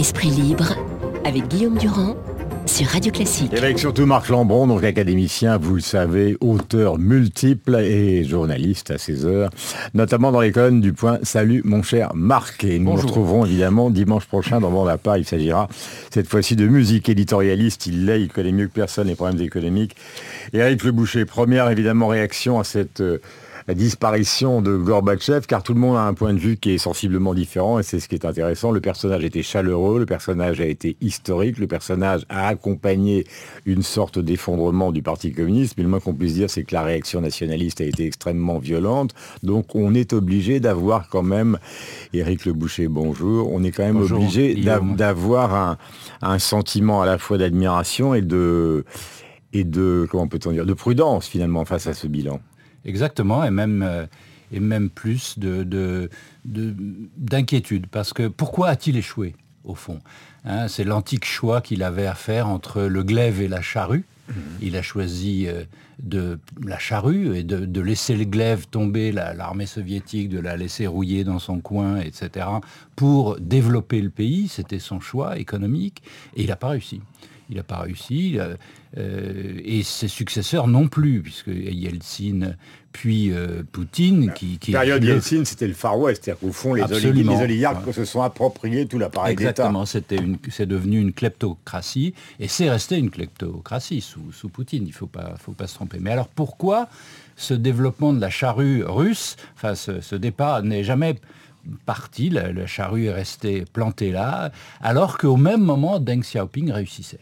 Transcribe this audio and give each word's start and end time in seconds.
Esprit 0.00 0.30
libre 0.30 0.76
avec 1.26 1.46
Guillaume 1.48 1.76
Durand 1.76 2.16
sur 2.64 2.86
Radio 2.86 3.12
Classique. 3.12 3.52
Et 3.52 3.58
avec 3.58 3.78
surtout 3.78 4.06
Marc 4.06 4.30
Lambron, 4.30 4.66
donc 4.66 4.82
académicien, 4.82 5.58
vous 5.58 5.74
le 5.74 5.82
savez, 5.82 6.38
auteur 6.40 6.98
multiple 6.98 7.76
et 7.76 8.24
journaliste 8.24 8.90
à 8.90 8.96
16 8.96 9.26
heures, 9.26 9.50
notamment 9.92 10.32
dans 10.32 10.40
les 10.40 10.52
colonnes 10.52 10.80
du 10.80 10.94
point 10.94 11.18
Salut 11.22 11.60
mon 11.66 11.82
cher 11.82 12.12
Marc. 12.14 12.64
Et 12.64 12.78
nous 12.78 12.94
nous 12.94 12.96
retrouverons 12.96 13.44
évidemment 13.44 13.90
dimanche 13.90 14.24
prochain 14.24 14.58
dans 14.58 14.70
Bande 14.70 14.88
à 14.88 14.96
part. 14.96 15.18
Il 15.18 15.26
s'agira 15.26 15.68
cette 16.10 16.28
fois-ci 16.28 16.56
de 16.56 16.66
musique 16.66 17.10
éditorialiste. 17.10 17.86
Il 17.86 18.06
l'est, 18.06 18.22
il 18.22 18.28
connaît 18.28 18.52
mieux 18.52 18.68
que 18.68 18.72
personne 18.72 19.08
les 19.08 19.16
problèmes 19.16 19.42
économiques. 19.42 19.96
Eric 20.54 20.82
Le 20.82 20.92
Boucher, 20.92 21.26
première 21.26 21.68
évidemment 21.68 22.08
réaction 22.08 22.58
à 22.58 22.64
cette... 22.64 23.02
Euh, 23.02 23.18
la 23.70 23.74
disparition 23.74 24.62
de 24.62 24.76
Gorbatchev, 24.76 25.46
car 25.46 25.62
tout 25.62 25.74
le 25.74 25.78
monde 25.78 25.96
a 25.96 26.02
un 26.02 26.12
point 26.12 26.34
de 26.34 26.40
vue 26.40 26.56
qui 26.56 26.72
est 26.72 26.78
sensiblement 26.78 27.34
différent, 27.34 27.78
et 27.78 27.84
c'est 27.84 28.00
ce 28.00 28.08
qui 28.08 28.16
est 28.16 28.24
intéressant. 28.24 28.72
Le 28.72 28.80
personnage 28.80 29.22
était 29.22 29.44
chaleureux, 29.44 30.00
le 30.00 30.06
personnage 30.06 30.60
a 30.60 30.66
été 30.66 30.96
historique, 31.00 31.56
le 31.56 31.68
personnage 31.68 32.26
a 32.30 32.48
accompagné 32.48 33.28
une 33.66 33.84
sorte 33.84 34.18
d'effondrement 34.18 34.90
du 34.90 35.02
Parti 35.02 35.32
communiste, 35.32 35.74
mais 35.76 35.84
le 35.84 35.88
moins 35.88 36.00
qu'on 36.00 36.14
puisse 36.14 36.34
dire, 36.34 36.50
c'est 36.50 36.64
que 36.64 36.74
la 36.74 36.82
réaction 36.82 37.20
nationaliste 37.20 37.80
a 37.80 37.84
été 37.84 38.06
extrêmement 38.06 38.58
violente, 38.58 39.14
donc 39.44 39.76
on 39.76 39.94
est 39.94 40.14
obligé 40.14 40.58
d'avoir 40.58 41.08
quand 41.08 41.22
même, 41.22 41.56
Éric 42.12 42.46
Le 42.46 42.54
Boucher, 42.54 42.88
bonjour, 42.88 43.52
on 43.52 43.62
est 43.62 43.70
quand 43.70 43.84
même 43.84 43.98
obligé 43.98 44.56
d'avoir 44.96 45.78
un, 46.22 46.38
sentiment 46.40 47.02
à 47.02 47.06
la 47.06 47.18
fois 47.18 47.38
d'admiration 47.38 48.14
et 48.14 48.22
de 48.22 48.84
et 49.52 49.62
de 49.62 50.08
comment 50.10 50.26
peut-on 50.26 50.50
dire 50.50 50.66
de 50.66 50.74
prudence 50.74 51.28
finalement 51.28 51.64
face 51.64 51.86
à 51.86 51.94
ce 51.94 52.08
bilan. 52.08 52.40
Exactement, 52.84 53.44
et 53.44 53.50
même, 53.50 53.82
euh, 53.82 54.06
et 54.52 54.60
même 54.60 54.90
plus 54.90 55.38
d'inquiétude. 55.38 57.82
De, 57.82 57.88
parce 57.88 58.12
que 58.12 58.28
pourquoi 58.28 58.68
a-t-il 58.68 58.96
échoué, 58.96 59.34
au 59.64 59.74
fond 59.74 60.00
hein, 60.44 60.68
C'est 60.68 60.84
l'antique 60.84 61.24
choix 61.24 61.60
qu'il 61.60 61.82
avait 61.82 62.06
à 62.06 62.14
faire 62.14 62.48
entre 62.48 62.82
le 62.82 63.02
glaive 63.02 63.40
et 63.40 63.48
la 63.48 63.60
charrue. 63.60 64.04
Mhm. 64.28 64.34
Il 64.62 64.76
a 64.76 64.82
choisi 64.82 65.46
euh, 65.46 65.64
de 66.02 66.38
la 66.64 66.78
charrue 66.78 67.36
et 67.36 67.42
de, 67.42 67.80
laisser 67.80 68.16
le 68.16 68.24
glaive 68.24 68.66
tomber, 68.68 69.12
l'armée 69.12 69.66
soviétique, 69.66 70.28
de 70.28 70.38
la 70.38 70.56
laisser 70.56 70.86
rouiller 70.86 71.24
dans 71.24 71.38
son 71.38 71.60
coin, 71.60 72.00
etc., 72.00 72.46
pour 72.96 73.38
développer 73.38 74.00
le 74.00 74.10
pays. 74.10 74.48
C'était 74.48 74.78
son 74.78 75.00
choix 75.00 75.38
économique. 75.38 76.02
Et 76.36 76.42
il 76.42 76.48
n'a 76.48 76.56
pas 76.56 76.68
réussi. 76.68 77.00
Il 77.50 77.56
n'a 77.56 77.62
pas 77.62 77.80
réussi. 77.80 78.38
Euh, 78.98 79.60
et 79.64 79.84
ses 79.84 80.08
successeurs 80.08 80.66
non 80.66 80.88
plus, 80.88 81.20
puisque 81.22 81.46
Yeltsin, 81.46 82.54
puis 82.90 83.30
euh, 83.30 83.62
Poutine, 83.70 84.32
qui... 84.32 84.58
qui 84.58 84.72
Période 84.72 85.04
Yeltsin, 85.04 85.44
c'était 85.44 85.68
le 85.68 85.74
Far 85.74 85.96
West, 85.96 86.24
c'est-à-dire 86.24 86.40
qu'au 86.40 86.52
fond, 86.52 86.74
les, 86.74 86.82
oligarques 86.82 87.94
se 87.94 88.04
sont 88.04 88.22
appropriés 88.22 88.86
tout 88.86 88.98
l'appareil 88.98 89.36
d'État. 89.36 89.50
Exactement, 89.50 89.86
c'est 89.86 90.66
devenu 90.66 91.00
une 91.00 91.12
kleptocratie, 91.12 92.14
et 92.40 92.48
c'est 92.48 92.68
resté 92.68 92.98
une 92.98 93.10
kleptocratie 93.10 94.00
sous, 94.00 94.32
sous 94.32 94.48
Poutine, 94.48 94.82
il 94.82 94.88
ne 94.88 94.92
faut 94.92 95.06
pas, 95.06 95.34
faut 95.38 95.52
pas 95.52 95.68
se 95.68 95.74
tromper. 95.74 95.98
Mais 96.00 96.10
alors 96.10 96.28
pourquoi 96.28 96.88
ce 97.36 97.54
développement 97.54 98.12
de 98.12 98.20
la 98.20 98.30
charrue 98.30 98.82
russe, 98.84 99.36
enfin 99.54 99.76
ce, 99.76 100.16
départ 100.16 100.64
n'est 100.64 100.82
jamais 100.82 101.14
parti, 101.86 102.28
la, 102.28 102.50
la, 102.52 102.66
charrue 102.66 103.04
est 103.04 103.12
restée 103.12 103.64
plantée 103.72 104.10
là, 104.10 104.50
alors 104.80 105.16
qu'au 105.16 105.36
même 105.36 105.60
moment, 105.60 106.00
Deng 106.00 106.22
Xiaoping 106.22 106.72
réussissait? 106.72 107.20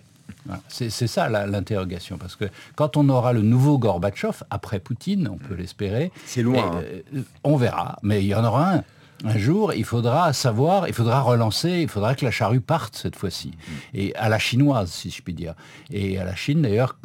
C'est 0.69 0.91
ça 0.91 1.29
l'interrogation, 1.29 2.19
parce 2.19 2.37
que 2.37 2.47
quand 2.77 2.97
on 2.97 3.09
aura 3.09 3.33
le 3.33 3.43
nouveau 3.43 3.79
Gorbatchev, 3.79 4.45
après 4.51 4.79
Poutine, 4.79 5.29
on 5.29 5.37
peut 5.37 5.55
l'espérer, 5.55 6.13
c'est 6.27 6.43
loin. 6.43 6.73
Hein. 6.77 6.83
Euh, 7.15 7.23
on 7.45 7.57
verra, 7.57 7.99
mais 8.03 8.23
il 8.23 8.29
y 8.29 8.35
en 8.35 8.45
aura 8.45 8.75
un. 8.75 8.85
Un 9.25 9.37
jour, 9.37 9.73
il 9.75 9.85
faudra 9.85 10.33
savoir, 10.33 10.87
il 10.87 10.95
faudra 10.95 11.21
relancer, 11.23 11.81
il 11.83 11.89
faudra 11.89 12.15
que 12.15 12.25
la 12.25 12.31
charrue 12.31 12.61
parte 12.61 12.95
cette 12.95 13.17
fois-ci. 13.17 13.51
Et 13.93 14.15
à 14.15 14.29
la 14.29 14.39
chinoise, 14.39 14.93
si 14.93 15.11
je 15.11 15.23
puis 15.23 15.35
dire. 15.35 15.55
Et 15.91 16.19
à 16.19 16.25
la 16.25 16.37
Chine, 16.37 16.63
d'ailleurs, 16.63 16.97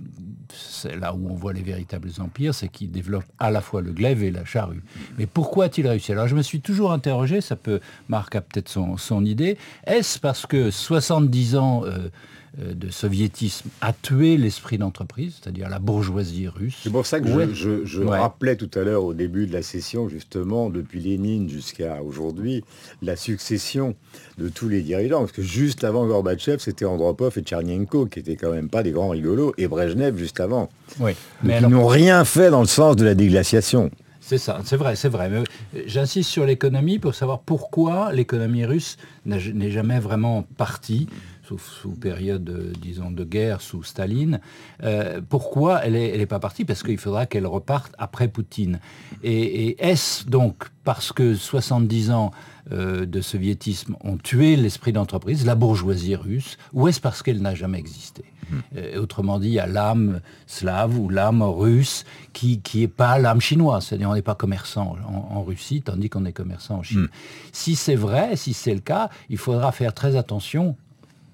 c'est 0.53 0.95
là 0.95 1.15
où 1.15 1.27
on 1.31 1.33
voit 1.33 1.53
les 1.53 1.63
véritables 1.63 2.09
empires, 2.19 2.53
c'est 2.53 2.67
qu'ils 2.67 2.91
développent 2.91 3.25
à 3.39 3.49
la 3.49 3.61
fois 3.61 3.81
le 3.81 3.91
glaive 3.91 4.23
et 4.23 4.29
la 4.29 4.45
charrue. 4.45 4.83
Mais 5.17 5.25
pourquoi 5.25 5.65
a-t-il 5.65 5.87
réussi? 5.87 6.11
Alors 6.11 6.27
je 6.27 6.35
me 6.35 6.43
suis 6.43 6.61
toujours 6.61 6.91
interrogé, 6.91 7.41
ça 7.41 7.55
peut, 7.55 7.79
Marc 8.09 8.35
a 8.35 8.41
peut-être 8.41 8.69
son, 8.69 9.25
idée, 9.25 9.57
est-ce 9.87 10.19
parce 10.19 10.45
que 10.45 10.69
70 10.69 11.55
ans... 11.55 11.83
Euh, 11.85 12.09
de 12.57 12.89
soviétisme 12.89 13.69
a 13.81 13.93
tué 13.93 14.37
l'esprit 14.37 14.77
d'entreprise, 14.77 15.39
c'est-à-dire 15.41 15.69
la 15.69 15.79
bourgeoisie 15.79 16.47
russe. 16.47 16.77
C'est 16.83 16.91
pour 16.91 17.05
ça 17.05 17.19
que 17.19 17.53
je, 17.53 18.01
rappelais 18.03 18.55
tout 18.55 18.69
à 18.75 18.83
l'heure 18.83 19.03
au 19.03 19.13
début 19.13 19.47
de 19.47 19.53
la 19.53 19.63
session, 19.63 20.07
justement, 20.07 20.69
depuis 20.69 20.99
Lénine 20.99 21.49
jusqu'à 21.49 22.03
aujourd'hui, 22.03 22.63
la 23.01 23.15
succession 23.15 23.95
de 24.37 24.49
tous 24.49 24.69
les 24.69 24.81
dirigeants. 24.81 25.21
Parce 25.21 25.31
que 25.31 25.41
juste 25.41 25.83
avant 25.83 26.05
Gorbatchev, 26.05 26.59
c'était 26.59 26.85
Andropov 26.85 27.37
et 27.37 27.41
Tchernyenko, 27.41 28.05
qui 28.05 28.19
étaient 28.19 28.35
quand 28.35 28.51
même 28.51 28.69
pas 28.69 28.83
des 28.83 28.91
grands 28.91 29.09
rigolos, 29.09 29.53
et 29.57 29.67
Brejnev 29.67 30.17
juste 30.17 30.39
avant. 30.39 30.69
Oui. 30.99 31.13
Mais 31.43 31.59
ils 31.59 31.67
n'ont 31.67 31.87
rien 31.87 32.23
fait 32.23 32.51
dans 32.51 32.61
le 32.61 32.67
sens 32.67 32.95
de 32.95 33.05
la 33.05 33.15
déglaciation. 33.15 33.89
C'est 34.25 34.37
ça, 34.37 34.61
c'est 34.63 34.77
vrai, 34.77 34.95
c'est 34.95 35.09
vrai. 35.09 35.29
Euh, 35.29 35.43
j'insiste 35.85 36.29
sur 36.29 36.45
l'économie 36.45 36.97
pour 36.97 37.13
savoir 37.13 37.39
pourquoi 37.39 38.13
l'économie 38.13 38.63
russe 38.63 38.95
n'est 39.25 39.69
jamais 39.69 39.99
vraiment 39.99 40.43
partie 40.55 41.09
sous, 41.43 41.91
période, 41.91 42.49
euh, 42.49 42.73
disons, 42.79 43.11
de 43.11 43.23
guerre, 43.23 43.61
sous 43.61 43.83
Staline. 43.83 44.39
Euh, 44.83 45.21
pourquoi 45.27 45.85
elle 45.85 45.93
n'est 45.93 46.17
est 46.17 46.25
pas 46.25 46.39
partie? 46.39 46.65
Parce 46.65 46.83
qu'il 46.83 46.97
faudra 46.97 47.25
qu'elle 47.25 47.47
reparte 47.47 47.93
après 47.97 48.27
Poutine. 48.27 48.79
Et, 49.23 49.75
est-ce 49.85 50.25
donc 50.25 50.65
parce 50.83 51.11
que 51.11 51.35
70 51.35 52.11
ans 52.11 52.31
euh, 52.71 53.05
de 53.05 53.21
soviétisme 53.21 53.95
ont 54.03 54.17
tué 54.17 54.55
l'esprit 54.55 54.93
d'entreprise, 54.93 55.45
la 55.45 55.55
bourgeoisie 55.55 56.15
russe, 56.15 56.57
ou 56.73 56.87
est-ce 56.87 56.99
parce 56.99 57.23
qu'elle 57.23 57.41
n'a 57.41 57.55
jamais 57.55 57.79
existé? 57.79 58.23
Hmm. 58.49 58.99
Autrement 58.99 59.39
dit, 59.39 59.47
il 59.47 59.53
y 59.53 59.59
a 59.59 59.67
l'âme 59.67 60.19
slave 60.47 60.97
ou 60.99 61.09
l'âme 61.09 61.41
russe 61.41 62.03
qui 62.33 62.61
n'est 62.75 62.87
pas 62.87 63.17
l'âme 63.17 63.39
chinoise. 63.39 63.85
C'est-à-dire 63.85 64.09
on 64.09 64.15
n'est 64.15 64.21
pas 64.21 64.35
commerçant 64.35 64.97
en, 65.07 65.43
Russie, 65.43 65.81
tandis 65.81 66.09
qu'on 66.09 66.25
est 66.25 66.33
commerçant 66.33 66.75
en 66.79 66.83
Chine. 66.83 67.03
Hmm. 67.03 67.07
Si 67.51 67.75
c'est 67.75 67.95
vrai, 67.95 68.35
si 68.35 68.53
c'est 68.53 68.73
le 68.73 68.81
cas, 68.81 69.09
il 69.29 69.37
faudra 69.37 69.71
faire 69.71 69.93
très 69.93 70.15
attention 70.15 70.75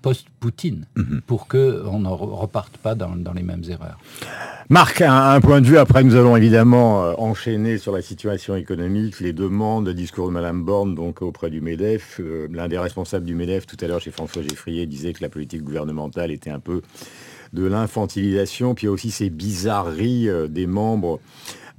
post-Poutine 0.02 0.86
mhm. 0.96 1.22
pour 1.26 1.48
qu'on 1.48 2.00
ne 2.00 2.10
reparte 2.10 2.78
pas 2.78 2.96
dans, 2.96 3.16
les 3.34 3.44
mêmes 3.44 3.64
erreurs. 3.70 3.98
Marc, 4.70 5.02
un, 5.02 5.40
point 5.42 5.62
de 5.62 5.68
vue, 5.68 5.78
après 5.78 6.04
nous 6.04 6.16
allons 6.16 6.36
évidemment 6.36 7.04
euh, 7.04 7.14
enchaîner 7.18 7.78
sur 7.78 7.92
la 7.92 8.02
situation 8.02 8.56
économique, 8.56 9.20
les 9.20 9.34
demandes, 9.34 9.88
le 9.88 9.94
discours 9.94 10.28
de 10.28 10.34
Mme 10.34 10.64
Borne 10.64 10.96
donc, 10.96 11.22
auprès 11.22 11.50
du 11.50 11.62
MEDEF. 11.62 12.20
Euh, 12.20 12.48
l'un 12.52 12.68
des 12.68 12.78
responsables 12.78 13.26
du 13.26 13.36
MEDEF 13.36 13.66
tout 13.66 13.78
à 13.82 13.88
l'heure 13.88 14.02
chez 14.02 14.12
François 14.12 14.42
Geffrier 14.42 14.86
disait 14.86 15.14
que 15.14 15.22
la 15.22 15.30
politique 15.30 15.64
gouvernementale 15.64 16.32
était 16.32 16.52
un 16.52 16.60
peu 16.60 16.82
de 17.54 17.66
l'infantilisation, 17.66 18.76
puis 18.76 18.86
il 18.86 18.88
y 18.88 18.90
a 18.90 18.94
aussi 18.94 19.12
ces 19.12 19.30
bizarreries 19.30 20.30
euh, 20.30 20.48
des 20.48 20.68
membres 20.68 21.20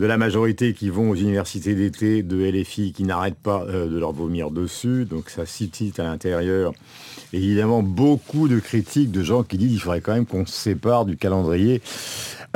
de 0.00 0.06
la 0.06 0.16
majorité 0.16 0.72
qui 0.72 0.90
vont 0.90 1.10
aux 1.10 1.14
universités 1.14 1.74
d'été 1.74 2.22
de 2.22 2.36
LFI 2.36 2.92
qui 2.92 3.04
n'arrêtent 3.04 3.34
pas 3.34 3.64
de 3.66 3.98
leur 3.98 4.12
vomir 4.12 4.50
dessus. 4.50 5.04
Donc 5.04 5.30
ça 5.30 5.46
suscite 5.46 6.00
à 6.00 6.04
l'intérieur 6.04 6.72
évidemment 7.32 7.82
beaucoup 7.82 8.48
de 8.48 8.58
critiques 8.58 9.10
de 9.10 9.22
gens 9.22 9.42
qui 9.42 9.58
disent 9.58 9.70
qu'il 9.70 9.80
faudrait 9.80 10.00
quand 10.00 10.14
même 10.14 10.26
qu'on 10.26 10.46
se 10.46 10.52
sépare 10.52 11.04
du 11.04 11.16
calendrier 11.16 11.80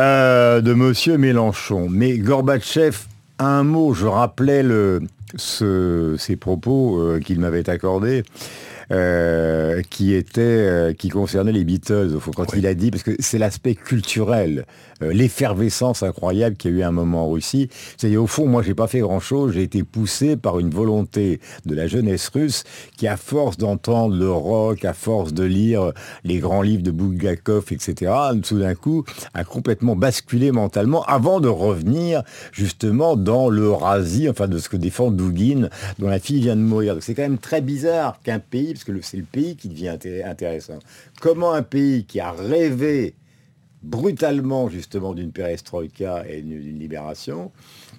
euh, 0.01 0.61
de 0.61 0.75
Monsieur 0.75 1.19
Mélenchon. 1.19 1.89
Mais 1.89 2.19
Gorbatchev, 2.19 2.97
un 3.39 3.63
mot, 3.63 3.95
je 3.95 4.07
rappelais 4.07 4.63
le, 4.63 5.03
ces 5.37 6.37
propos 6.37 6.99
euh, 6.99 7.21
qu'il 7.21 7.41
m'avait 7.41 7.69
accordés. 7.69 8.25
Euh, 8.93 9.81
qui 9.89 10.15
était 10.15 10.95
qui 10.99 11.09
concernait 11.09 11.53
les 11.53 11.65
Beatles. 11.65 12.19
Quand 12.35 12.55
il 12.55 12.67
a 12.67 12.75
dit, 12.75 12.91
parce 12.91 13.03
que 13.03 13.13
c'est 13.19 13.39
l'aspect 13.39 13.75
culturel 13.75 14.67
euh, 15.03 15.13
l'effervescence 15.13 16.03
incroyable 16.03 16.57
qu'il 16.57 16.73
y 16.73 16.75
a 16.75 16.79
eu 16.79 16.83
à 16.83 16.89
un 16.89 16.93
moment 16.93 17.25
en 17.25 17.31
Russie. 17.31 17.69
C'est-à-dire, 17.97 18.23
au 18.23 18.27
fond, 18.27 18.47
moi, 18.47 18.63
j'ai 18.63 18.75
pas 18.75 18.87
fait 18.87 19.01
grand-chose. 19.01 19.53
J'ai 19.55 19.63
été 19.63 19.83
poussé 19.83 20.37
par 20.37 20.59
une 20.59 20.71
volonté 20.71 21.41
de 21.67 21.75
la 21.75 21.87
jeunesse 21.87 22.29
russe 22.29 22.65
qui, 22.97 23.09
à 23.09 23.17
force 23.17 23.57
d'entendre 23.57 24.17
le 24.17 24.31
rock, 24.31 24.85
à 24.85 24.93
force 24.93 25.33
de 25.33 25.45
lire 25.45 25.93
les 26.25 26.39
grands 26.39 26.63
livres 26.63 26.83
de 26.83 26.91
Bulgakov, 26.91 27.67
etc., 27.71 28.13
tout 28.43 28.59
d'un 28.59 28.75
coup, 28.75 29.05
a 29.35 29.45
complètement 29.45 29.97
basculé 29.97 30.53
mentalement 30.53 31.03
avant 31.05 31.41
de 31.41 31.49
revenir 31.49 32.23
justement 32.53 33.17
dans 33.17 33.49
le 33.49 33.73
enfin, 33.73 34.49
de 34.49 34.59
ce 34.59 34.69
que 34.69 34.77
défend 34.77 35.11
Dugin, 35.11 35.69
dont 35.99 36.09
la 36.09 36.19
fille 36.19 36.41
vient 36.41 36.57
de 36.57 36.61
mourir. 36.61 36.97
c'est 37.01 37.15
quand 37.15 37.23
même 37.23 37.39
très 37.39 37.61
bizarre 37.61 38.21
qu'un 38.23 38.39
pays, 38.39 38.74
parce 38.75 39.01
c'est 39.03 39.17
le 39.17 39.25
pays 39.25 39.57
qui 39.57 39.69
devient 39.69 39.97
intéressant, 40.25 40.79
comment 41.21 41.53
un 41.53 41.63
pays 41.63 42.05
qui 42.05 42.21
a 42.21 42.33
rêvé 42.33 43.15
brutalement 43.85 44.69
justement 44.69 45.15
d'une 45.15 45.31
perestroïka 45.31 46.25
et 46.29 46.41
d'une 46.41 46.79
libération, 46.79 47.53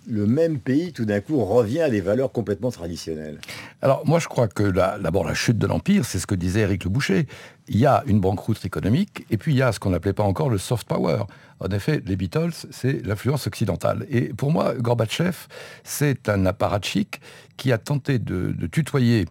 le 0.07 0.25
même 0.25 0.59
pays 0.59 0.91
tout 0.91 1.05
d'un 1.05 1.21
coup 1.21 1.43
revient 1.43 1.81
à 1.81 1.89
des 1.89 2.01
valeurs 2.01 2.31
complètement 2.31 2.71
traditionnelles? 2.71 3.39
Alors 3.81 4.05
moi 4.05 4.19
je 4.19 4.27
crois 4.27 4.47
que 4.47 4.63
d'abord 4.71 5.23
la, 5.23 5.33
chute 5.33 5.57
de 5.57 5.67
l'Empire, 5.67 6.03
c'est 6.03 6.19
ce 6.19 6.27
que 6.27 6.35
disait 6.35 6.61
Éric 6.61 6.83
Le 6.83 6.89
Boucher. 6.89 7.27
Il 7.67 7.77
y 7.77 7.85
a 7.85 8.03
une 8.07 8.19
banqueroute 8.19 8.63
économique 8.65 9.25
et 9.29 9.37
puis 9.37 9.53
il 9.53 9.57
y 9.57 9.61
a 9.61 9.71
ce 9.71 9.79
qu'on 9.79 9.91
n'appelait 9.91 10.13
pas 10.13 10.23
encore 10.23 10.49
le 10.49 10.57
soft 10.57 10.87
power. 10.87 11.23
En 11.59 11.67
effet, 11.69 12.01
les 12.05 12.15
Beatles, 12.15 12.51
c'est 12.69 13.05
l'influence 13.05 13.47
occidentale. 13.47 14.05
Et 14.09 14.33
pour 14.33 14.51
moi, 14.51 14.73
Gorbatchev, 14.75 15.47
c'est 15.83 16.27
un 16.27 16.45
apparatchik 16.45 17.21
qui 17.55 17.71
a 17.71 17.77
tenté 17.77 18.19
de 18.19 18.67
tutoyer 18.67 19.25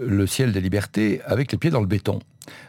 le 0.00 0.26
ciel 0.26 0.52
des 0.52 0.60
libertés 0.60 1.20
avec 1.24 1.52
les 1.52 1.58
pieds 1.58 1.70
dans 1.70 1.80
le 1.80 1.86
béton. 1.86 2.20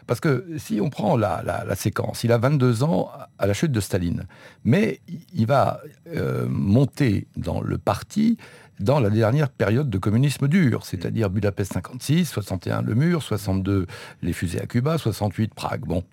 Parce 0.06 0.20
que 0.20 0.44
si 0.58 0.80
on 0.80 0.90
prend 0.90 1.16
la, 1.16 1.74
séquence, 1.76 2.24
il 2.24 2.32
a 2.32 2.38
22 2.38 2.82
ans 2.82 3.10
à 3.38 3.46
la 3.46 3.54
chute 3.54 3.72
de 3.72 3.80
Staline, 3.80 4.26
mais 4.64 5.00
il 5.34 5.46
va 5.46 5.80
euh, 6.14 6.46
monter 6.48 7.26
dans 7.36 7.60
le 7.60 7.78
parti 7.78 8.38
dans 8.80 9.00
la 9.00 9.10
dernière 9.10 9.48
période 9.48 9.90
de 9.90 9.98
communisme 9.98 10.48
dur, 10.48 10.84
c'est-à-dire 10.84 11.30
Budapest 11.30 11.72
56, 11.72 12.26
61 12.26 12.82
le 12.82 12.94
mur, 12.94 13.22
62 13.22 13.86
les 14.22 14.32
fusées 14.32 14.60
à 14.60 14.66
Cuba, 14.66 14.98
68 14.98 15.54
Prague. 15.54 15.82
Bon. 15.82 16.04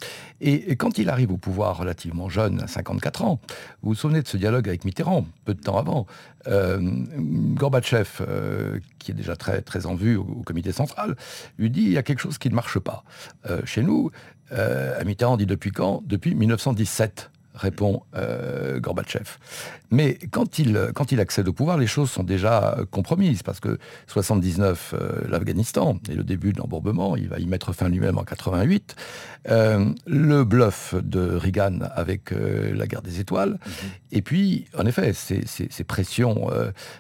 Et, 0.42 0.76
quand 0.76 0.98
il 0.98 1.10
arrive 1.10 1.32
au 1.32 1.38
pouvoir 1.38 1.78
relativement 1.78 2.30
jeune, 2.30 2.62
à 2.62 2.68
54 2.68 3.24
ans, 3.24 3.40
vous 3.82 3.90
vous 3.90 3.96
souvenez 3.96 4.22
de 4.22 4.28
ce 4.28 4.38
dialogue 4.38 4.68
avec 4.68 4.86
Mitterrand, 4.86 5.26
peu 5.46 5.54
de 5.54 5.62
temps 5.62 5.78
avant, 5.78 6.06
euh, 6.48 6.80
Gorbatchev, 7.18 8.10
euh, 8.22 8.80
qui 9.00 9.12
est 9.12 9.16
déjà 9.16 9.36
très, 9.36 9.62
très 9.62 9.86
en 9.86 9.96
vue 9.96 10.16
au, 10.16 10.24
comité 10.46 10.72
central, 10.72 11.16
lui 11.58 11.70
dit 11.70 11.82
il 11.82 11.92
y 11.92 11.98
a 11.98 12.04
quelque 12.04 12.20
chose 12.20 12.38
qui 12.38 12.50
ne 12.50 12.56
marche 12.56 12.80
pas. 12.80 13.04
Euh, 13.50 13.62
chez 13.66 13.84
nous, 13.84 14.12
Mitterrand 15.04 15.38
dit 15.38 15.48
depuis 15.48 15.72
quand? 15.72 16.04
Depuis 16.06 16.36
1917 16.36 17.32
répond 17.56 18.04
euh, 18.16 18.80
Gorbatchev. 18.80 19.38
Mais 19.92 20.18
quand 20.32 20.60
il, 20.60 20.92
quand 20.94 21.12
il 21.12 21.20
accède 21.20 21.48
au 21.48 21.54
pouvoir, 21.54 21.78
les 21.78 21.88
choses 21.88 22.12
sont 22.12 22.24
déjà 22.24 22.78
compromises, 22.92 23.44
parce 23.44 23.60
que 23.60 23.78
79, 24.08 24.94
euh, 24.94 25.22
l'Afghanistan, 25.30 25.98
et 26.10 26.16
le 26.16 26.24
début 26.24 26.54
de 26.54 26.58
l'embourbement, 26.58 27.16
il 27.16 27.30
va 27.30 27.40
y 27.40 27.46
mettre 27.46 27.72
fin 27.74 27.88
lui-même 27.88 28.18
en 28.18 28.24
88, 28.24 28.96
euh, 29.50 29.94
le 30.06 30.44
bluff 30.44 30.96
de 30.96 31.36
Reagan 31.36 31.80
avec 31.94 32.32
la 32.32 32.88
guerre 32.88 33.04
des 33.04 33.20
étoiles, 33.20 33.52
mhm. 33.52 33.90
et 34.12 34.22
puis, 34.22 34.66
en 34.78 34.86
effet, 34.86 35.14
ces, 35.14 35.84
pressions 35.84 36.50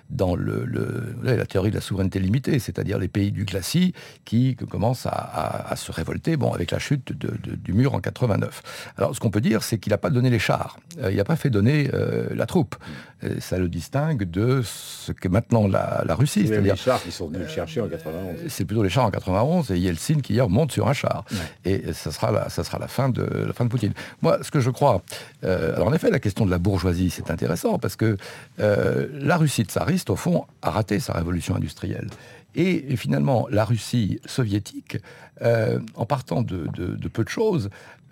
dans 0.09 0.35
le, 0.35 0.65
la 1.23 1.45
théorie 1.45 1.71
de 1.71 1.75
la 1.75 1.81
souveraineté 1.81 2.19
limitée, 2.19 2.59
c'est-à-dire 2.59 2.99
les 2.99 3.07
pays 3.07 3.31
du 3.31 3.45
glacis 3.45 3.93
qui 4.25 4.55
commencent 4.55 5.07
à, 5.07 5.73
se 5.75 5.91
révolter 5.91 6.37
bon, 6.37 6.53
avec 6.53 6.71
la 6.71 6.79
chute 6.79 7.11
du 7.13 7.73
mur 7.73 7.95
en 7.95 7.99
89. 7.99 8.93
Alors, 8.97 9.15
ce 9.15 9.19
qu'on 9.19 9.31
peut 9.31 9.41
dire, 9.41 9.63
c'est 9.63 9.77
qu'il 9.77 9.91
n'a 9.91 9.97
pas 9.97 10.09
donné 10.09 10.29
les 10.29 10.39
euh, 10.49 11.11
il 11.11 11.17
n'a 11.17 11.23
pas 11.23 11.35
fait 11.35 11.49
donner 11.49 11.89
euh, 11.93 12.27
la 12.33 12.45
troupe. 12.45 12.75
Euh, 13.23 13.39
ça 13.39 13.57
le 13.57 13.67
distingue 13.67 14.23
de 14.23 14.61
ce 14.63 15.11
que 15.11 15.27
maintenant 15.27 15.67
la, 15.67 16.03
Russie. 16.15 16.47
C'est 16.47 16.61
les 16.61 16.75
chars 16.75 17.01
qui 17.01 17.11
sont 17.11 17.27
venus 17.27 17.41
le 17.41 17.47
chercher 17.47 17.81
en 17.81 17.87
91. 17.87 18.47
C'est 18.47 18.65
plutôt 18.65 18.83
les 18.83 18.89
chars 18.89 19.05
en 19.05 19.11
91 19.11 19.71
et 19.71 19.77
Yeltsin 19.77 20.19
qui 20.21 20.33
hier 20.33 20.49
monte 20.49 20.71
sur 20.71 20.87
un 20.87 20.93
char. 20.93 21.25
Et 21.63 21.93
ça 21.93 22.11
sera, 22.11 22.31
la, 22.31 22.49
ça 22.49 22.63
sera 22.63 22.79
la, 22.79 22.87
fin 22.87 23.09
de, 23.09 23.23
la 23.23 23.53
fin 23.53 23.65
de 23.65 23.69
Poutine. 23.69 23.93
Moi, 24.21 24.39
ce 24.41 24.51
que 24.51 24.59
je 24.59 24.69
crois... 24.69 25.01
alors 25.43 25.87
en 25.87 25.93
effet, 25.93 26.09
la 26.09 26.19
question 26.19 26.45
de 26.45 26.51
la 26.51 26.59
bourgeoisie, 26.59 27.09
c'est 27.09 27.31
intéressant 27.31 27.79
parce 27.79 27.95
que 27.95 28.17
la 28.57 29.37
Russie 29.37 29.63
tsariste, 29.63 30.09
au 30.09 30.15
fond, 30.15 30.45
a 30.61 30.71
raté 30.71 30.99
sa 30.99 31.13
révolution 31.13 31.55
industrielle. 31.55 32.07
Et, 32.57 32.95
finalement, 32.95 33.47
la 33.49 33.65
Russie 33.65 34.19
soviétique, 34.25 34.97
en 35.41 36.05
partant 36.05 36.41
de, 36.41 36.67
peu 37.11 37.23
de 37.23 37.29
choses, 37.29 37.69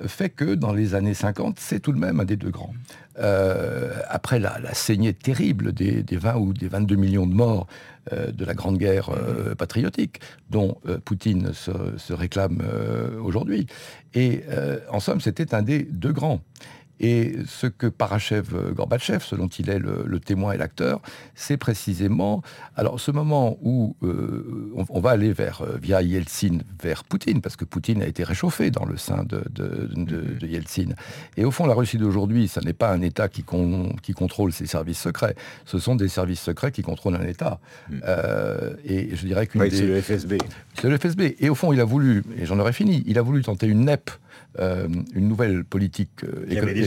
fait 0.08 0.30
que 0.30 0.56
dans 0.56 0.74
les 0.74 0.96
années 0.96 1.14
50, 1.14 1.60
c'est 1.60 1.80
tout 1.80 1.92
de 1.92 2.00
même 2.00 2.20
un 2.20 2.26
des 2.26 2.36
deux 2.36 2.50
grands. 2.50 2.74
Euh, 3.20 3.94
après 4.10 4.40
la, 4.40 4.74
saignée 4.74 5.14
terrible 5.14 5.72
des, 5.72 6.04
20 6.12 6.36
ou 6.38 6.54
des 6.54 6.68
22 6.68 6.96
millions 6.96 7.28
de 7.28 7.34
morts 7.34 7.68
euh, 8.12 8.32
de 8.32 8.44
la 8.44 8.56
Grande 8.56 8.78
Guerre 8.78 9.10
euh, 9.10 9.54
patriotique, 9.54 10.20
dont 10.50 10.78
Poutine 11.06 11.54
se 11.54 12.14
réclame 12.14 12.62
aujourd'hui. 13.24 13.68
Et 14.14 14.44
en 14.90 15.00
somme, 15.00 15.22
c'était 15.22 15.54
un 15.54 15.62
des 15.62 15.84
deux 15.84 16.14
grands. 16.14 16.42
Et 17.00 17.36
ce 17.48 17.68
que 17.68 17.88
parachève 17.88 18.56
euh, 18.56 18.72
Gorbatchev, 18.72 19.24
ce 19.24 19.36
dont 19.36 19.48
il 19.48 19.70
est 19.70 19.80
le, 19.80 20.20
témoin 20.20 20.54
et 20.54 20.58
l'acteur, 20.58 21.02
c'est 21.36 21.58
précisément 21.58 22.42
alors 22.76 23.00
ce 23.00 23.12
moment 23.12 23.58
où 23.62 23.96
euh, 24.04 24.72
on, 24.90 25.00
va 25.00 25.12
aller 25.12 25.34
vers 25.34 25.62
euh, 25.62 25.78
via 25.82 26.02
Yeltsin 26.02 26.60
vers 26.82 27.04
Poutine, 27.04 27.42
parce 27.42 27.56
que 27.56 27.66
Poutine 27.66 28.02
a 28.02 28.08
été 28.08 28.24
réchauffé 28.24 28.72
dans 28.72 28.86
le 28.86 28.98
sein 28.98 29.24
de, 29.24 29.44
de, 29.50 30.46
Yeltsin. 30.46 30.94
Et 31.36 31.46
au 31.46 31.52
fond, 31.52 31.66
la 31.66 31.74
Russie 31.74 31.98
d'aujourd'hui, 31.98 32.48
ce 32.48 32.60
n'est 32.60 32.74
pas 32.74 32.92
un 32.92 33.02
État 33.02 33.28
qui, 33.28 33.44
qui, 34.02 34.14
contrôle 34.14 34.54
ses 34.54 34.68
services 34.68 35.00
secrets, 35.00 35.36
ce 35.66 35.80
sont 35.80 35.96
des 35.96 36.08
services 36.08 36.42
secrets 36.42 36.72
qui 36.72 36.84
contrôlent 36.84 37.16
un 37.16 37.28
État. 37.28 37.60
Mm. 37.90 37.96
et 38.86 39.16
je 39.16 39.26
dirais 39.26 39.48
qu'une 39.48 39.70
c'est 39.70 39.88
le 39.88 40.02
FSB. 40.02 40.38
C'est 40.80 40.90
le 40.90 40.98
FSB. 40.98 41.36
Et 41.40 41.50
au 41.50 41.56
fond, 41.56 41.74
il 41.74 41.80
a 41.80 41.86
voulu, 41.86 42.24
et 42.38 42.46
j'en 42.46 42.60
aurais 42.60 42.74
fini, 42.74 43.04
il 43.08 43.18
a 43.18 43.22
voulu 43.22 43.42
tenter 43.42 43.68
une 43.68 43.86
NEP 43.86 44.12
euh, 44.60 44.88
une 45.16 45.28
nouvelle 45.28 45.64
politique 45.64 46.24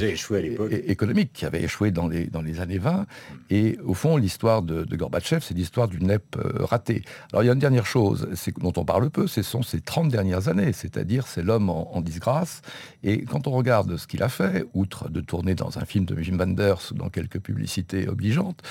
euh, 0.02 0.82
économique 0.86 1.32
qui 1.32 1.44
avait 1.44 1.62
échoué 1.62 1.90
dans 1.90 2.08
les, 2.08 2.26
dans 2.26 2.42
les 2.42 2.60
années 2.60 2.78
20. 2.78 3.06
Et 3.50 3.78
au 3.84 3.94
fond, 3.94 4.16
l'histoire 4.16 4.62
de, 4.62 4.84
Gorbatchev, 4.96 5.40
c'est 5.42 5.54
l'histoire 5.54 5.88
d'une 5.88 6.06
NEP 6.06 6.36
euh, 6.36 6.64
ratée. 6.64 7.02
Alors 7.32 7.42
il 7.42 7.46
y 7.46 7.50
a 7.50 7.52
une 7.52 7.58
dernière 7.58 7.86
chose 7.86 8.28
dont 8.58 8.72
on 8.76 8.84
parle 8.84 9.10
peu, 9.10 9.26
ce 9.26 9.42
sont 9.42 9.62
ces 9.62 9.80
30 9.80 10.08
dernières 10.08 10.48
années, 10.48 10.72
c'est-à-dire 10.72 11.26
c'est 11.26 11.42
l'homme 11.42 11.70
en, 11.70 12.00
disgrâce. 12.00 12.62
Et 13.02 13.24
quand 13.24 13.46
on 13.46 13.50
regarde 13.50 13.96
ce 13.96 14.06
qu'il 14.06 14.22
a 14.22 14.28
fait, 14.28 14.64
outre 14.74 15.08
de 15.08 15.20
tourner 15.20 15.54
dans 15.54 15.78
un 15.78 15.84
film 15.84 16.04
de 16.04 16.20
Jim 16.22 16.36
Wenders 16.38 16.92
ou 16.92 16.94
dans 16.94 17.08
quelques 17.08 17.40
publicités 17.40 18.08
obligeantes, 18.08 18.62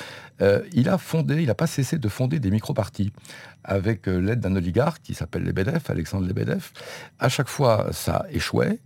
il 0.74 0.90
a 0.90 0.98
fondé, 0.98 1.42
il 1.42 1.48
n'a 1.48 1.56
pas 1.56 1.68
cessé 1.68 1.98
de 1.98 2.08
fonder 2.08 2.40
des 2.40 2.52
micro-partis 2.52 3.12
avec 3.64 4.08
l'aide 4.08 4.40
d'un 4.40 4.56
oligarque 4.56 5.02
qui 5.02 5.14
s'appelle 5.14 5.44
Lebedev, 5.44 5.82
Alexandre 5.88 6.28
Lebedev. 6.28 6.72
À 7.20 7.30
chaque 7.30 7.50
fois, 7.50 7.90
ça 7.92 8.26
échouait. 8.32 8.80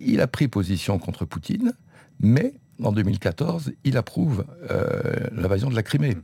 Il 0.00 0.20
a 0.20 0.26
pris 0.26 0.48
position 0.48 0.98
contre 0.98 1.24
Poutine, 1.24 1.72
mais 2.20 2.54
en 2.82 2.92
2014, 2.92 3.72
il 3.84 3.96
approuve 3.96 4.44
euh, 4.70 5.26
l'invasion 5.32 5.68
de 5.68 5.74
la 5.74 5.82
Crimée. 5.82 6.16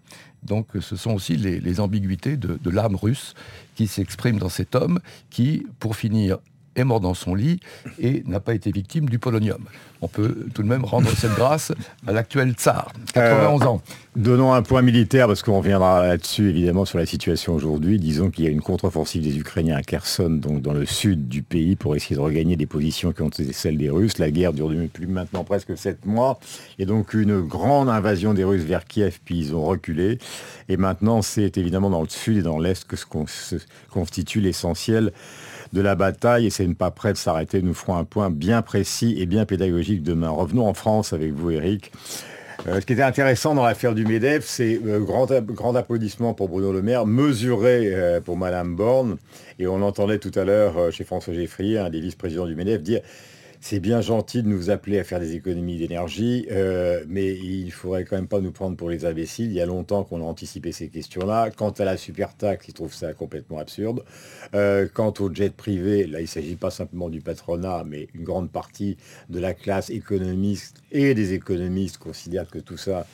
Donc 0.44 0.68
ce 0.80 0.94
sont 0.96 1.12
aussi 1.12 1.36
les, 1.36 1.80
ambiguïtés 1.80 2.36
de, 2.36 2.58
de 2.62 2.70
l'âme 2.70 2.94
russe 2.94 3.34
qui 3.74 3.86
s'expriment 3.86 4.38
dans 4.38 4.48
cet 4.48 4.74
homme 4.74 5.00
qui, 5.30 5.66
pour 5.80 5.96
finir, 5.96 6.38
est 6.76 6.84
mort 6.84 7.00
dans 7.00 7.14
son 7.14 7.34
lit 7.34 7.60
et 7.98 8.22
n'a 8.26 8.40
pas 8.40 8.54
été 8.54 8.70
victime 8.70 9.08
du 9.08 9.18
polonium. 9.18 9.64
On 10.02 10.08
peut 10.08 10.46
tout 10.54 10.62
de 10.62 10.68
même 10.68 10.84
rendre 10.84 11.08
cette 11.16 11.34
grâce 11.34 11.72
à 12.06 12.12
l'actuel 12.12 12.52
tsar, 12.52 12.92
91 13.14 13.62
ans. 13.62 13.80
Donnons 14.16 14.52
un 14.52 14.62
point 14.62 14.82
militaire, 14.82 15.26
parce 15.26 15.42
qu'on 15.42 15.58
reviendra 15.58 16.06
là-dessus 16.06 16.50
évidemment 16.50 16.84
sur 16.84 16.98
la 16.98 17.06
situation 17.06 17.54
aujourd'hui. 17.54 17.98
Disons 17.98 18.30
qu'il 18.30 18.44
y 18.44 18.46
a 18.46 18.50
une 18.50 18.60
contre-offensive 18.60 19.22
des 19.22 19.38
Ukrainiens 19.38 19.76
à 19.76 19.82
Kherson, 19.82 20.30
donc 20.30 20.60
dans 20.62 20.74
le 20.74 20.84
sud 20.84 21.26
du 21.26 21.42
pays, 21.42 21.74
pour 21.74 21.96
essayer 21.96 22.14
de 22.14 22.20
regagner 22.20 22.56
des 22.56 22.66
positions 22.66 23.12
qui 23.12 23.22
ont 23.22 23.28
été 23.28 23.52
celles 23.52 23.78
des 23.78 23.90
Russes. 23.90 24.18
La 24.18 24.30
guerre 24.30 24.52
dure 24.52 24.68
depuis 24.68 25.06
maintenant 25.06 25.42
presque 25.42 25.76
sept 25.76 26.04
mois. 26.04 26.38
Et 26.78 26.86
donc 26.86 27.14
une 27.14 27.40
grande 27.40 27.88
invasion 27.88 28.34
des 28.34 28.44
Russes 28.44 28.62
vers 28.62 28.84
Kiev, 28.84 29.18
puis 29.24 29.38
ils 29.38 29.54
ont 29.54 29.64
reculé. 29.64 30.18
Et 30.68 30.76
maintenant, 30.76 31.22
c'est 31.22 31.56
évidemment 31.56 31.90
dans 31.90 32.02
le 32.02 32.08
sud 32.08 32.36
et 32.36 32.42
dans 32.42 32.58
l'est 32.58 32.84
que 32.84 32.96
se 32.96 33.06
constitue 33.90 34.40
l'essentiel 34.40 35.12
de 35.72 35.80
la 35.80 35.94
bataille 35.94 36.46
et 36.46 36.50
c'est 36.50 36.72
pas 36.74 36.90
prêt 36.90 37.12
de 37.12 37.18
s'arrêter. 37.18 37.62
Nous 37.62 37.74
ferons 37.74 37.96
un 37.96 38.04
point 38.04 38.30
bien 38.30 38.62
précis 38.62 39.16
et 39.18 39.26
bien 39.26 39.44
pédagogique 39.46 40.02
demain. 40.02 40.30
Revenons 40.30 40.66
en 40.66 40.74
France 40.74 41.12
avec 41.12 41.32
vous, 41.32 41.50
Eric. 41.50 41.92
Euh, 42.66 42.80
ce 42.80 42.86
qui 42.86 42.94
était 42.94 43.02
intéressant 43.02 43.54
dans 43.54 43.64
l'affaire 43.64 43.94
du 43.94 44.06
MEDEF, 44.06 44.44
c'est 44.46 44.80
euh, 44.86 45.00
grand, 45.00 45.26
grand 45.42 45.76
applaudissement 45.76 46.34
pour 46.34 46.48
Bruno 46.48 46.72
Le 46.72 46.82
Maire, 46.82 47.04
mesuré 47.04 47.92
euh, 47.92 48.20
pour 48.20 48.36
Madame 48.36 48.74
Borne. 48.74 49.16
Et 49.58 49.66
on 49.66 49.82
entendait 49.82 50.18
tout 50.18 50.32
à 50.34 50.44
l'heure 50.44 50.92
chez 50.92 51.04
François 51.04 51.34
Geffrier, 51.34 51.78
un 51.78 51.90
des 51.90 52.00
vice-présidents 52.00 52.46
du 52.46 52.54
MEDEF, 52.54 52.82
dire 52.82 53.00
c'est 53.66 53.80
bien 53.80 54.02
gentil 54.02 54.42
de 54.42 54.48
nous 54.48 54.68
appeler 54.68 54.98
à 54.98 55.04
faire 55.04 55.20
des 55.20 55.36
économies 55.36 55.78
d'énergie, 55.78 56.46
euh, 56.50 57.02
mais 57.08 57.32
il 57.32 57.72
faudrait 57.72 58.04
quand 58.04 58.14
même 58.14 58.28
pas 58.28 58.40
nous 58.40 58.52
prendre 58.52 58.76
pour 58.76 58.90
les 58.90 59.06
imbéciles. 59.06 59.46
Il 59.46 59.54
y 59.54 59.60
a 59.62 59.64
longtemps 59.64 60.04
qu'on 60.04 60.20
a 60.20 60.24
anticipé 60.24 60.70
ces 60.70 60.88
questions-là. 60.88 61.48
Quant 61.50 61.70
à 61.70 61.84
la 61.86 61.96
super 61.96 62.36
taxe, 62.36 62.68
ils 62.68 62.74
trouvent 62.74 62.92
ça 62.92 63.14
complètement 63.14 63.58
absurde. 63.58 64.04
Euh, 64.54 64.86
quant 64.92 65.14
au 65.18 65.32
jet 65.32 65.50
privé, 65.50 66.06
là, 66.06 66.20
il 66.20 66.24
ne 66.24 66.28
s'agit 66.28 66.56
pas 66.56 66.70
simplement 66.70 67.08
du 67.08 67.22
patronat, 67.22 67.84
mais 67.86 68.08
une 68.14 68.24
grande 68.24 68.50
partie 68.50 68.98
de 69.30 69.38
la 69.38 69.54
classe 69.54 69.88
économiste 69.88 70.82
et 70.92 71.14
des 71.14 71.32
économistes 71.32 71.96
considèrent 71.96 72.50
que 72.50 72.58
tout 72.58 72.76
ça, 72.76 73.06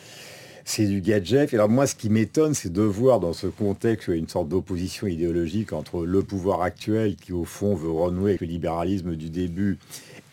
c'est 0.65 0.87
du 0.87 1.01
gadget. 1.01 1.53
Et 1.53 1.57
alors 1.57 1.69
moi, 1.69 1.87
ce 1.87 1.95
qui 1.95 2.11
m'étonne, 2.11 2.55
c'est 2.55 2.73
de 2.73 2.83
voir 2.83 3.21
dans 3.21 3.35
ce 3.35 3.47
contexte 3.47 4.09
une 4.09 4.29
sorte 4.29 4.49
d'opposition 4.49 5.07
idéologique 5.07 5.73
entre 5.73 6.05
le 6.05 6.25
pouvoir 6.25 6.63
actuel, 6.63 7.15
qui 7.15 7.33
au 7.33 7.45
fond 7.45 7.77
veut 7.77 7.93
renouer 7.93 8.31
avec 8.31 8.41
le 8.41 8.49
libéralisme 8.49 9.15
du 9.15 9.31
début, 9.31 9.79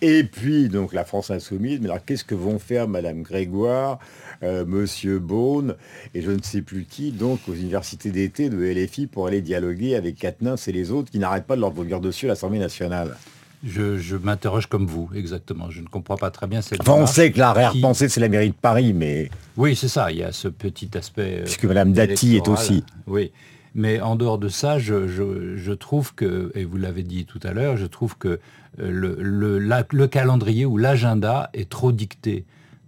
et 0.01 0.23
puis, 0.23 0.69
donc, 0.69 0.93
la 0.93 1.05
France 1.05 1.31
insoumise. 1.31 1.79
Mais 1.81 1.89
alors, 1.89 2.03
qu'est-ce 2.05 2.23
que 2.23 2.35
vont 2.35 2.59
faire 2.59 2.87
Madame 2.87 3.23
Grégoire, 3.23 3.99
euh, 4.43 4.65
Monsieur 4.65 5.19
Beaune 5.19 5.75
et 6.13 6.21
je 6.21 6.31
ne 6.31 6.41
sais 6.41 6.61
plus 6.61 6.85
qui, 6.85 7.11
donc, 7.11 7.39
aux 7.47 7.53
universités 7.53 8.11
d'été 8.11 8.49
de 8.49 8.57
LFI 8.57 9.07
pour 9.07 9.27
aller 9.27 9.41
dialoguer 9.41 9.95
avec 9.95 10.17
Katnins 10.17 10.55
et 10.55 10.71
les 10.71 10.91
autres 10.91 11.11
qui 11.11 11.19
n'arrêtent 11.19 11.47
pas 11.47 11.55
de 11.55 11.61
leur 11.61 11.71
vomir 11.71 11.99
dessus 11.99 12.25
à 12.25 12.29
l'Assemblée 12.29 12.59
nationale? 12.59 13.15
Je, 13.63 14.15
m'interroge 14.15 14.67
comme 14.67 14.85
vous, 14.85 15.09
exactement. 15.15 15.71
Je 15.71 15.81
ne 15.81 15.87
comprends 15.87 16.15
pas 16.15 16.29
très 16.29 16.45
bien 16.45 16.61
cette. 16.61 16.81
Enfin, 16.81 16.93
on 16.93 17.07
sait 17.07 17.31
que 17.31 17.39
l'arrière-pensée, 17.39 18.07
c'est 18.07 18.21
la 18.21 18.29
mairie 18.29 18.49
de 18.49 18.55
Paris, 18.55 18.93
mais. 18.93 19.31
Oui, 19.57 19.75
c'est 19.75 19.87
ça. 19.87 20.11
Il 20.11 20.19
y 20.19 20.23
a 20.23 20.31
ce 20.31 20.47
petit 20.47 20.89
aspect. 20.95 21.39
Euh, 21.39 21.43
Puisque 21.43 21.65
Madame 21.65 21.91
Dati 21.91 22.35
est 22.35 22.47
aussi. 22.47 22.83
Oui. 23.07 23.31
Mais 23.77 24.01
en 24.01 24.15
dehors 24.15 24.39
de 24.39 24.49
ça, 24.49 24.79
je, 24.79 25.71
trouve 25.73 26.15
que, 26.15 26.51
et 26.55 26.65
vous 26.65 26.77
l'avez 26.77 27.03
dit 27.03 27.25
tout 27.25 27.39
à 27.43 27.53
l'heure, 27.53 27.77
je 27.77 27.85
trouve 27.85 28.17
que 28.17 28.39
euh, 28.79 29.19
le, 29.19 29.59
le, 29.59 30.07
calendrier 30.07 30.65
ou 30.65 30.77
l'agenda 30.77 31.51
est 31.53 31.69
trop 31.69 31.91
dicté 31.91 32.45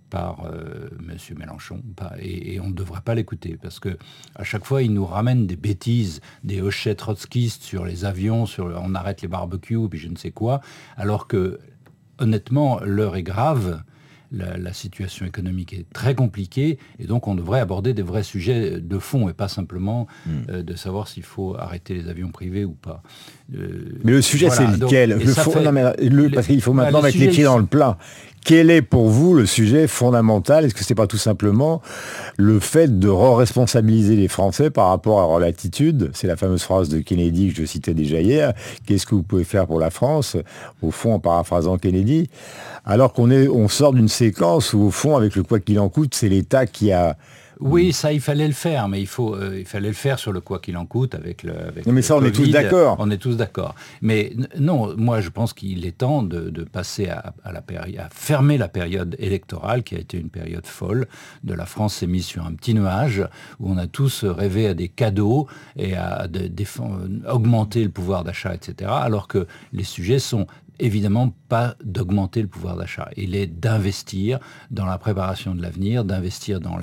par 0.09 0.45
euh, 0.45 0.89
M. 1.07 1.15
Mélenchon. 1.37 1.83
Et, 2.19 2.59
on 2.59 2.69
ne 2.69 2.73
devrait 2.73 3.01
pas 3.01 3.13
l'écouter 3.13 3.55
parce 3.61 3.79
que 3.79 3.97
à 4.33 4.43
chaque 4.43 4.65
fois, 4.65 4.81
il 4.81 4.91
nous 4.91 5.05
ramène 5.05 5.45
des 5.45 5.57
bêtises, 5.57 6.21
des 6.43 6.59
hochets 6.59 6.95
trotskistes 6.95 7.61
sur 7.61 7.85
les 7.85 8.03
avions, 8.03 8.47
sur 8.47 8.65
on 8.83 8.95
arrête 8.95 9.21
les 9.21 9.27
barbecues, 9.27 9.87
puis 9.91 9.99
je 9.99 10.09
ne 10.09 10.15
sais 10.15 10.31
quoi, 10.31 10.59
alors 10.97 11.27
que 11.27 11.59
honnêtement, 12.17 12.79
l'heure 12.79 13.15
est 13.15 13.23
grave 13.23 13.83
la, 14.31 14.73
situation 14.73 15.25
économique 15.25 15.73
est 15.73 15.85
très 15.91 16.15
compliquée 16.15 16.77
et 16.99 17.05
donc 17.05 17.27
on 17.27 17.35
devrait 17.35 17.59
aborder 17.59 17.93
des 17.93 18.01
vrais 18.01 18.23
sujets 18.23 18.79
de 18.79 18.99
fond 18.99 19.29
et 19.29 19.33
pas 19.33 19.47
simplement 19.47 20.07
hmm. 20.25 20.31
euh, 20.49 20.63
de 20.63 20.75
savoir 20.75 21.07
s'il 21.07 21.23
faut 21.23 21.55
arrêter 21.57 21.95
les 21.95 22.07
avions 22.07 22.29
privés 22.29 22.65
ou 22.65 22.73
pas. 22.73 23.01
Euh, 23.55 23.97
mais 24.03 24.11
le 24.11 24.21
sujet 24.21 24.49
c'est 24.49 24.67
lequel? 24.67 25.19
Parce 26.33 26.47
qu'il 26.47 26.61
faut 26.61 26.73
maintenant 26.73 27.01
mettre 27.01 27.17
les 27.17 27.29
pieds 27.29 27.43
dans 27.43 27.57
le 27.57 27.65
plat. 27.65 27.97
Quel 28.45 28.71
est 28.71 28.81
pour 28.81 29.09
vous 29.09 29.33
le 29.33 29.45
sujet 29.45 29.87
fondamental? 29.87 30.65
Est-ce 30.65 30.73
que 30.73 30.83
ce 30.83 30.91
n'est 30.91 30.95
pas 30.95 31.07
tout 31.07 31.17
simplement 31.17 31.81
le 32.37 32.59
fait 32.59 32.99
de 32.99 33.07
re-responsabiliser 33.07 34.15
les 34.15 34.27
Français 34.27 34.69
par 34.69 34.87
rapport 34.87 35.19
à 35.19 35.27
leur 35.27 35.39
latitude? 35.39 36.09
C'est 36.13 36.27
la 36.27 36.35
fameuse 36.35 36.63
phrase 36.63 36.89
de 36.89 36.99
Kennedy 36.99 37.49
que 37.49 37.61
je 37.61 37.65
citais 37.65 37.93
déjà 37.93 38.21
hier. 38.21 38.53
Qu'est-ce 38.85 39.05
que 39.05 39.13
vous 39.13 39.23
pouvez 39.23 39.43
faire 39.43 39.67
pour 39.67 39.79
la 39.79 39.89
France? 39.89 40.37
Au 40.81 40.91
fond, 40.91 41.13
en 41.13 41.19
paraphrasant 41.19 41.77
Kennedy. 41.77 42.29
Alors 42.85 43.13
qu'on 43.13 43.29
on 43.31 43.67
sort 43.67 43.93
d'une 43.93 44.07
séquence 44.07 44.73
où, 44.73 44.81
au 44.81 44.91
fond, 44.91 45.15
avec 45.15 45.35
le 45.35 45.43
quoi 45.43 45.59
qu'il 45.59 45.79
en 45.79 45.89
coûte, 45.89 46.15
c'est 46.15 46.29
l'État 46.29 46.65
qui 46.65 46.91
a 46.91 47.17
oui, 47.59 47.91
ça, 47.91 48.13
il 48.13 48.21
fallait 48.21 48.47
le 48.47 48.53
faire, 48.53 48.87
mais 48.87 49.01
il, 49.01 49.07
faut, 49.07 49.35
euh, 49.35 49.59
il 49.59 49.65
fallait 49.65 49.89
le 49.89 49.93
faire 49.93 50.17
sur 50.17 50.31
le 50.31 50.39
quoi 50.39 50.59
qu'il 50.59 50.77
en 50.77 50.85
coûte 50.85 51.13
avec 51.13 51.43
le. 51.43 51.51
Avec 51.57 51.85
non, 51.85 51.91
mais 51.91 52.01
ça, 52.01 52.15
on 52.15 52.23
est 52.23 52.31
tous 52.31 52.49
d'accord. 52.49 52.95
On 52.99 53.11
est 53.11 53.17
tous 53.17 53.35
d'accord. 53.35 53.75
Mais 54.01 54.31
non, 54.57 54.95
moi, 54.95 55.19
je 55.19 55.27
pense 55.27 55.53
qu'il 55.53 55.85
est 55.85 55.97
temps 55.97 56.23
de, 56.23 56.63
passer 56.63 57.09
à, 57.09 57.33
la 57.51 57.61
période, 57.61 57.99
à 57.99 58.07
fermer 58.11 58.57
la 58.57 58.69
période 58.69 59.15
électorale, 59.19 59.83
qui 59.83 59.95
a 59.95 59.99
été 59.99 60.17
une 60.17 60.29
période 60.29 60.65
folle. 60.65 61.07
De 61.43 61.53
la 61.53 61.65
France 61.65 61.95
s'est 61.95 62.07
mise 62.07 62.25
sur 62.25 62.45
un 62.45 62.53
petit 62.53 62.73
nuage 62.73 63.27
où 63.59 63.69
on 63.69 63.77
a 63.77 63.87
tous 63.87 64.23
rêvé 64.23 64.67
à 64.67 64.73
des 64.73 64.87
cadeaux 64.87 65.47
et 65.75 65.95
à 65.95 66.27
augmenter 67.29 67.83
le 67.83 67.89
pouvoir 67.89 68.23
d'achat, 68.23 68.55
etc. 68.55 68.89
Alors 68.93 69.27
que 69.27 69.47
les 69.73 69.83
sujets 69.83 70.19
sont 70.19 70.47
évidemment 70.79 71.33
pas 71.47 71.75
d'augmenter 71.83 72.41
le 72.41 72.47
pouvoir 72.47 72.75
d'achat. 72.77 73.09
Il 73.17 73.35
est 73.35 73.47
d'investir 73.47 74.39
dans 74.71 74.85
la 74.85 74.97
préparation 74.97 75.55
de 75.55 75.61
l'avenir, 75.61 76.05
d'investir 76.05 76.59
dans 76.59 76.77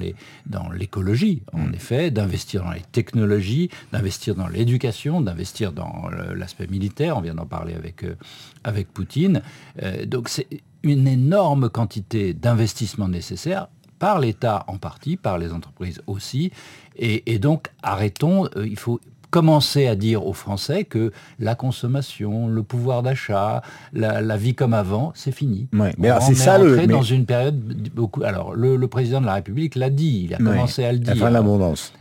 l'écologie, 0.72 1.42
en 1.52 1.66
mm. 1.66 1.74
effet, 1.74 2.10
d'investir 2.10 2.64
dans 2.64 2.72
les 2.72 2.82
technologies, 2.92 3.70
d'investir 3.92 4.34
dans 4.34 4.48
l'éducation, 4.48 5.20
d'investir 5.20 5.72
dans 5.72 6.08
l'aspect 6.34 6.66
militaire. 6.66 7.16
On 7.16 7.20
vient 7.20 7.34
d'en 7.34 7.46
parler 7.46 7.74
avec, 7.74 8.04
euh, 8.04 8.16
avec 8.64 8.92
Poutine. 8.92 9.42
Euh, 9.82 10.04
donc 10.06 10.28
c'est 10.28 10.46
une 10.82 11.08
énorme 11.08 11.68
quantité 11.68 12.34
d'investissements 12.34 13.08
nécessaires 13.08 13.68
par 13.98 14.18
l'État 14.18 14.64
en 14.68 14.78
partie, 14.78 15.16
par 15.16 15.38
les 15.38 15.52
entreprises 15.52 16.02
aussi. 16.06 16.52
Et, 16.96 17.32
et 17.32 17.38
donc, 17.38 17.68
arrêtons, 17.82 18.46
euh, 18.56 18.66
il 18.66 18.78
faut 18.78 19.00
commencer 19.36 19.86
à 19.86 19.96
dire 19.96 20.26
aux 20.26 20.32
Français 20.32 20.84
que 20.84 21.12
la 21.38 21.54
consommation, 21.54 22.48
le 22.48 22.62
pouvoir 22.62 23.02
d'achat, 23.02 23.60
la, 23.92 24.36
vie 24.38 24.54
comme 24.54 24.72
avant, 24.72 25.12
c'est 25.14 25.30
fini. 25.30 25.68
mais 25.72 25.92
c'est 26.20 26.34
ça 26.34 26.56
le. 26.58 26.86
dans 26.86 27.02
une 27.02 27.26
période 27.26 27.58
beaucoup. 27.94 28.22
Alors 28.22 28.54
le, 28.54 28.88
président 28.88 29.20
de 29.20 29.26
la 29.26 29.34
République 29.34 29.74
l'a 29.74 29.90
dit, 29.90 30.22
il 30.24 30.34
a 30.34 30.38
commencé 30.38 30.84
à 30.84 30.92
le 30.92 31.00
dire. 31.00 31.14
La 31.14 31.20
fin 31.20 31.28
de 31.28 31.34
l'abondance. 31.34 31.92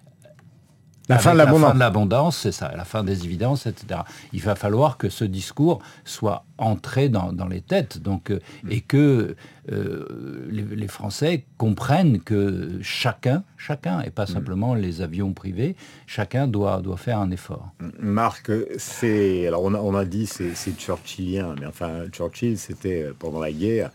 La 1.07 1.19
fin 1.19 1.33
de 1.33 1.79
l'abondance, 1.79 2.37
c'est 2.37 2.51
ça, 2.51 2.71
la 2.75 2.85
fin 2.85 3.03
des 3.03 3.25
évidences, 3.25 3.67
etc. 3.67 4.01
Il 4.33 4.41
va 4.41 4.55
falloir 4.55 4.97
que 4.97 5.09
ce 5.09 5.23
discours 5.23 5.81
soit 6.03 6.45
entré 6.57 7.09
dans, 7.09 7.47
les 7.49 7.61
têtes, 7.61 7.99
donc, 8.01 8.31
euh, 8.31 8.39
et 8.69 8.81
que 8.81 9.35
euh, 9.71 10.47
les, 10.49 10.87
Français 10.87 11.45
comprennent 11.57 12.21
que 12.21 12.79
chacun, 12.81 13.43
chacun, 13.57 14.01
et 14.01 14.09
pas 14.09 14.23
mm. 14.23 14.27
simplement 14.27 14.73
les 14.73 15.01
avions 15.01 15.33
privés, 15.33 15.75
chacun 16.07 16.47
doit, 16.47 16.81
doit 16.81 16.97
faire 16.97 17.19
un 17.19 17.31
effort. 17.31 17.71
Marc, 17.99 18.51
c'est, 18.77 19.47
alors 19.47 19.63
on 19.63 19.73
a, 19.73 19.79
on 19.79 19.95
a 19.95 20.05
dit 20.05 20.25
c'est 20.27 20.79
churchillien, 20.79 21.55
mais 21.59 21.65
enfin 21.65 22.07
Churchill, 22.11 22.57
c'était 22.57 23.03
euh, 23.03 23.13
pendant 23.17 23.39
la 23.39 23.51
guerre, 23.51 23.91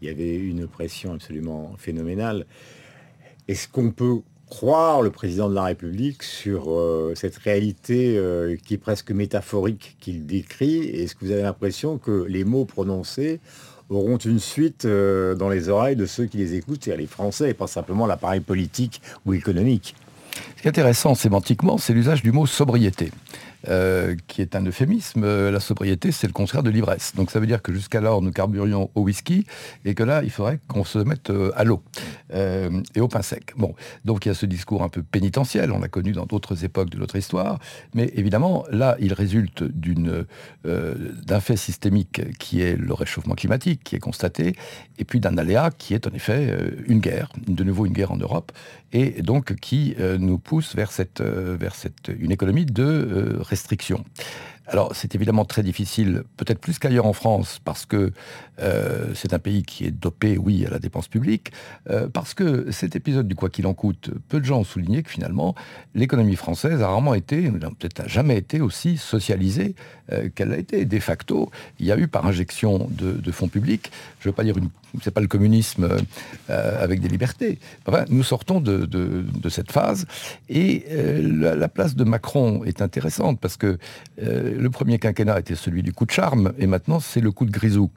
il 0.00 0.08
y 0.08 0.10
avait 0.10 0.36
une 0.36 0.66
pression 0.66 1.14
absolument 1.14 1.72
phénoménale. 1.78 2.46
Est-ce 3.48 3.68
qu'on 3.68 3.90
peut 3.90 4.20
croire 4.54 5.02
le 5.02 5.10
président 5.10 5.48
de 5.48 5.54
la 5.54 5.64
République 5.64 6.22
sur 6.22 6.70
euh, 6.70 7.12
cette 7.16 7.36
réalité 7.38 8.16
euh, 8.16 8.56
qui 8.64 8.74
est 8.74 8.78
presque 8.78 9.10
métaphorique 9.10 9.96
qu'il 9.98 10.26
décrit 10.26 10.90
Est-ce 10.90 11.16
que 11.16 11.24
vous 11.24 11.32
avez 11.32 11.42
l'impression 11.42 11.98
que 11.98 12.24
les 12.28 12.44
mots 12.44 12.64
prononcés 12.64 13.40
auront 13.90 14.16
une 14.16 14.38
suite 14.38 14.84
euh, 14.84 15.34
dans 15.34 15.48
les 15.48 15.68
oreilles 15.68 15.96
de 15.96 16.06
ceux 16.06 16.26
qui 16.26 16.36
les 16.36 16.54
écoutent, 16.54 16.84
c'est-à-dire 16.84 17.00
les 17.00 17.08
Français, 17.08 17.50
et 17.50 17.54
pas 17.54 17.66
simplement 17.66 18.06
l'appareil 18.06 18.38
politique 18.38 19.02
ou 19.26 19.34
économique? 19.34 19.96
Ce 20.56 20.62
qui 20.62 20.68
est 20.68 20.70
intéressant 20.70 21.16
sémantiquement, 21.16 21.76
c'est 21.76 21.92
l'usage 21.92 22.22
du 22.22 22.30
mot 22.30 22.46
sobriété. 22.46 23.10
Euh, 23.68 24.14
qui 24.26 24.42
est 24.42 24.56
un 24.56 24.66
euphémisme. 24.66 25.24
Euh, 25.24 25.50
la 25.50 25.60
sobriété, 25.60 26.12
c'est 26.12 26.26
le 26.26 26.32
contraire 26.34 26.62
de 26.62 26.68
l'ivresse. 26.68 27.14
Donc 27.14 27.30
ça 27.30 27.40
veut 27.40 27.46
dire 27.46 27.62
que 27.62 27.72
jusqu'alors, 27.72 28.20
nous 28.20 28.30
carburions 28.30 28.90
au 28.94 29.02
whisky 29.02 29.46
et 29.86 29.94
que 29.94 30.02
là, 30.02 30.22
il 30.22 30.30
faudrait 30.30 30.58
qu'on 30.68 30.84
se 30.84 30.98
mette 30.98 31.30
euh, 31.30 31.50
à 31.56 31.64
l'eau 31.64 31.82
et 32.94 33.00
au 33.00 33.06
pain 33.06 33.22
sec. 33.22 33.52
Bon, 33.56 33.74
donc 34.04 34.26
il 34.26 34.28
y 34.28 34.32
a 34.32 34.34
ce 34.34 34.44
discours 34.44 34.82
un 34.82 34.88
peu 34.88 35.04
pénitentiel, 35.04 35.70
on 35.70 35.78
l'a 35.78 35.86
connu 35.86 36.10
dans 36.10 36.26
d'autres 36.26 36.64
époques 36.64 36.90
de 36.90 36.98
notre 36.98 37.14
histoire, 37.14 37.60
mais 37.94 38.10
évidemment, 38.16 38.64
là, 38.72 38.96
il 38.98 39.12
résulte 39.12 39.62
d'un 39.62 41.40
fait 41.40 41.56
systémique 41.56 42.36
qui 42.38 42.60
est 42.60 42.76
le 42.76 42.92
réchauffement 42.92 43.36
climatique, 43.36 43.82
qui 43.84 43.94
est 43.94 44.00
constaté, 44.00 44.56
et 44.98 45.04
puis 45.04 45.20
d'un 45.20 45.38
aléa 45.38 45.70
qui 45.70 45.94
est 45.94 46.08
en 46.08 46.10
effet 46.10 46.56
une 46.88 46.98
guerre, 46.98 47.28
de 47.46 47.62
nouveau 47.62 47.86
une 47.86 47.92
guerre 47.92 48.10
en 48.10 48.16
Europe, 48.16 48.50
et 48.94 49.20
donc 49.20 49.54
qui 49.56 49.94
nous 50.18 50.38
pousse 50.38 50.74
vers, 50.74 50.90
cette, 50.90 51.20
vers 51.20 51.74
cette, 51.74 52.10
une 52.18 52.32
économie 52.32 52.64
de 52.64 53.36
restrictions. 53.40 54.02
Alors 54.66 54.92
c'est 54.94 55.14
évidemment 55.14 55.44
très 55.44 55.62
difficile, 55.62 56.22
peut-être 56.38 56.58
plus 56.58 56.78
qu'ailleurs 56.78 57.04
en 57.04 57.12
France, 57.12 57.60
parce 57.64 57.84
que 57.84 58.12
euh, 58.60 59.12
c'est 59.14 59.34
un 59.34 59.38
pays 59.38 59.62
qui 59.62 59.84
est 59.84 59.90
dopé, 59.90 60.38
oui, 60.38 60.64
à 60.64 60.70
la 60.70 60.78
dépense 60.78 61.06
publique, 61.06 61.52
euh, 61.90 62.08
parce 62.08 62.32
que 62.32 62.70
cet 62.70 62.96
épisode 62.96 63.28
du 63.28 63.34
quoi 63.34 63.50
qu'il 63.50 63.66
en 63.66 63.74
coûte, 63.74 64.10
peu 64.28 64.40
de 64.40 64.44
gens 64.46 64.60
ont 64.60 64.64
souligné 64.64 65.02
que 65.02 65.10
finalement 65.10 65.54
l'économie 65.94 66.36
française 66.36 66.80
a 66.80 66.88
rarement 66.88 67.12
été, 67.12 67.50
peut-être 67.50 68.08
jamais 68.08 68.38
été 68.38 68.62
aussi 68.62 68.96
socialisée 68.96 69.74
euh, 70.12 70.30
qu'elle 70.34 70.52
a 70.52 70.56
été. 70.56 70.86
De 70.86 70.98
facto, 70.98 71.50
il 71.78 71.84
y 71.84 71.92
a 71.92 71.98
eu 71.98 72.08
par 72.08 72.26
injection 72.26 72.88
de, 72.90 73.32
fonds 73.32 73.48
publics, 73.48 73.90
je 74.20 74.28
ne 74.28 74.32
veux 74.32 74.36
pas 74.36 74.44
dire 74.44 74.56
une 74.56 74.70
c'est 75.02 75.10
pas 75.12 75.20
le 75.20 75.26
communisme 75.26 75.88
avec 76.48 77.00
des 77.00 77.08
libertés. 77.08 77.58
Enfin, 77.86 78.04
nous 78.08 78.22
sortons 78.22 78.60
de, 78.60 78.88
cette 79.48 79.72
phase 79.72 80.06
et 80.48 80.84
la, 80.90 81.68
place 81.68 81.96
de 81.96 82.04
Macron 82.04 82.64
est 82.64 82.82
intéressante 82.82 83.40
parce 83.40 83.56
que 83.56 83.78
le 84.18 84.68
premier 84.68 84.98
quinquennat 84.98 85.40
était 85.40 85.54
celui 85.54 85.82
du 85.82 85.92
coup 85.92 86.06
de 86.06 86.10
charme, 86.10 86.52
et 86.58 86.66
maintenant 86.66 87.00
c'est 87.00 87.20
le 87.20 87.32
coup 87.32 87.44
de 87.44 87.50
grisou. 87.50 87.90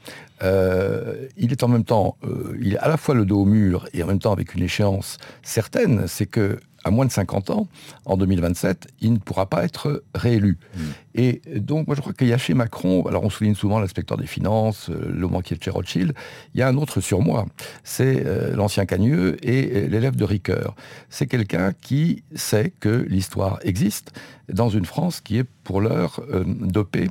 Euh, 0.44 1.28
il 1.38 1.52
est 1.52 1.64
en 1.64 1.68
même 1.68 1.84
temps, 1.84 2.16
euh, 2.24 2.56
il 2.62 2.74
est 2.74 2.78
à 2.78 2.88
la 2.88 2.98
fois 2.98 3.16
le 3.16 3.26
dos 3.26 3.42
au 3.42 3.46
mur 3.46 3.88
et 3.94 4.04
en 4.04 4.08
même 4.08 4.20
temps 4.20 4.32
avec 4.32 4.54
une 4.54 4.64
échéance 4.64 5.18
certaine, 5.42 6.08
c'est 6.08 6.28
que 6.28 6.60
à 6.88 6.92
moins 6.92 7.06
de 7.06 7.12
50 7.12 7.50
ans, 7.52 7.68
en 8.06 8.18
2027, 8.18 8.88
il 9.02 9.14
ne 9.14 9.18
pourra 9.18 9.46
pas 9.46 9.64
être 9.64 10.04
réélu. 10.16 10.58
Hmm. 10.76 10.82
Et 11.16 11.42
donc, 11.56 11.88
moi, 11.88 11.96
je 11.96 12.02
crois 12.02 12.14
qu'il 12.14 12.28
y 12.28 12.34
a 12.34 12.38
chez 12.38 12.54
Macron, 12.54 13.06
alors 13.08 13.24
on 13.24 13.30
souligne 13.30 13.56
souvent 13.56 13.80
l'inspecteur 13.80 14.18
des 14.18 14.28
finances, 14.28 14.90
euh, 14.90 15.12
le 15.12 15.28
banquier 15.28 15.56
de 15.56 15.64
chez 15.64 15.72
Rothschild, 15.72 16.14
il 16.54 16.60
y 16.60 16.64
a 16.64 16.68
un 16.68 16.78
autre 16.78 17.02
surmoi, 17.02 17.46
c'est 17.84 18.24
l'ancien 18.54 18.86
Cagneux 18.86 19.38
et 19.46 19.88
l'élève 19.88 20.16
de 20.16 20.24
Ricoeur. 20.24 20.76
C'est 21.10 21.28
quelqu'un 21.28 21.74
qui 21.82 22.24
sait 22.36 22.72
que 22.80 23.06
l'histoire 23.10 23.60
existe 23.64 24.14
dans 24.52 24.70
une 24.70 24.86
France 24.86 25.22
qui 25.22 25.38
est, 25.38 25.46
pour 25.64 25.82
l'heure, 25.82 26.22
dopée 26.46 27.10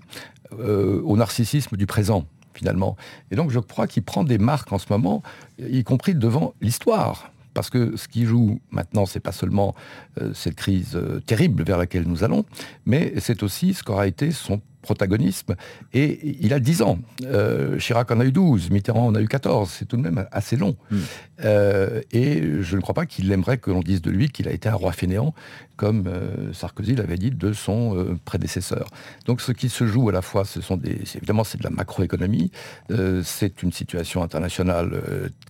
au 0.59 1.17
narcissisme 1.17 1.77
du 1.77 1.87
présent 1.87 2.25
finalement. 2.57 2.97
Et 3.31 3.37
donc 3.37 3.51
je 3.51 3.61
crois 3.61 3.87
qu'il 3.87 4.03
prend 4.03 4.25
des 4.25 4.39
marques 4.39 4.73
en 4.73 4.79
ce 4.79 4.87
moment, 4.91 5.23
y 5.59 5.85
compris 5.85 6.15
devant 6.15 6.55
l'histoire. 6.61 7.31
Parce 7.57 7.71
que 7.71 7.97
ce 7.97 8.07
qui 8.07 8.27
joue 8.27 8.61
maintenant, 8.71 9.07
c'est 9.07 9.19
pas 9.19 9.33
seulement 9.33 9.75
euh, 10.21 10.35
cette 10.35 10.57
crise 10.57 10.95
euh, 10.95 11.21
terrible 11.21 11.65
vers 11.65 11.79
laquelle 11.79 12.07
nous 12.07 12.23
allons, 12.23 12.45
mais 12.85 13.15
c'est 13.19 13.43
aussi 13.43 13.73
ce 13.73 13.83
qu'aura 13.83 14.07
été 14.07 14.31
son 14.31 14.61
protagonisme. 14.87 15.57
Et 15.93 16.37
il 16.41 16.55
a 16.55 16.61
10 16.61 16.83
ans. 16.83 16.99
Euh, 17.25 17.79
Chirac 17.79 18.11
en 18.13 18.21
a 18.21 18.25
eu 18.25 18.33
12, 18.33 18.71
Mitterrand 18.71 19.07
en 19.07 19.15
a 19.15 19.21
eu 19.21 19.29
14. 19.29 19.69
C'est 19.69 19.85
tout 19.85 19.97
de 19.97 20.03
même 20.03 20.27
assez 20.31 20.57
long. 20.57 20.77
Hmm. 20.91 20.99
Euh, 21.45 22.01
et 22.13 22.63
je 22.63 22.77
ne 22.77 22.81
crois 22.81 22.95
pas 22.95 23.05
qu'il 23.05 23.31
aimerait 23.33 23.59
que 23.59 23.71
l'on 23.71 23.81
dise 23.81 24.01
de 24.01 24.11
lui 24.11 24.31
qu'il 24.31 24.49
a 24.49 24.53
été 24.53 24.69
un 24.69 24.75
roi 24.75 24.93
fainéant, 24.93 25.35
comme 25.77 26.07
euh, 26.07 26.53
Sarkozy 26.53 26.95
l'avait 26.95 27.19
dit 27.19 27.31
de 27.31 27.53
son 27.53 28.17
prédécesseur. 28.25 28.87
Donc 29.27 29.41
ce 29.41 29.53
qui 29.53 29.69
se 29.69 29.87
joue 29.87 30.09
à 30.09 30.13
la 30.13 30.23
fois, 30.23 30.45
ce 30.45 30.61
sont 30.61 30.77
des, 30.77 31.03
évidemment 31.17 31.45
c'est 31.45 31.59
de 31.59 31.65
la 31.65 31.71
macroéconomie, 31.71 32.51
c'est 33.25 33.63
une 33.63 33.73
situation 33.73 34.23
internationale 34.23 35.03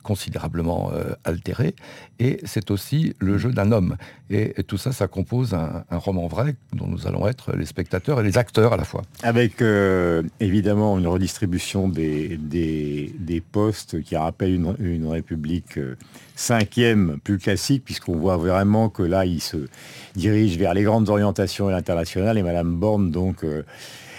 considérablement 0.03 0.91
altérée, 1.25 1.75
et 2.19 2.41
c'est 2.45 2.71
aussi 2.71 3.15
le 3.19 3.39
jeu 3.39 3.53
d'un 3.53 3.71
homme. 3.71 3.97
Et, 4.31 4.55
tout 4.65 4.79
ça, 4.79 4.93
ça 4.93 5.07
compose 5.07 5.55
un 5.55 5.85
roman 5.91 6.27
vrai 6.27 6.57
dont 6.73 6.87
nous 6.87 7.07
allons 7.07 7.29
être 7.29 7.53
les 7.53 7.67
spectateurs 7.67 8.21
et 8.21 8.23
les 8.25 8.39
acteurs 8.39 8.73
à 8.73 8.77
la 8.77 8.85
fois. 8.85 9.03
Avec 9.27 9.61
euh, 9.61 10.23
évidemment 10.39 10.97
une 11.01 11.09
redistribution 11.09 11.89
des, 11.89 12.39
des, 12.39 13.41
postes 13.41 14.01
qui 14.03 14.15
rappelle 14.15 14.55
une, 14.55 15.09
république 15.09 15.79
euh, 15.79 15.97
cinquième 16.37 17.19
plus 17.25 17.39
classique, 17.39 17.83
puisqu'on 17.85 18.17
voit 18.17 18.37
vraiment 18.37 18.89
que 18.89 19.03
là, 19.03 19.27
il 19.27 19.41
se 19.41 19.57
dirige 20.15 20.57
vers 20.59 20.75
les 20.75 20.85
grandes 20.85 21.09
orientations 21.09 21.67
internationales, 21.67 22.39
et 22.39 22.45
Madame 22.45 22.77
Borne, 22.77 23.11
donc, 23.11 23.43
euh, 23.43 23.65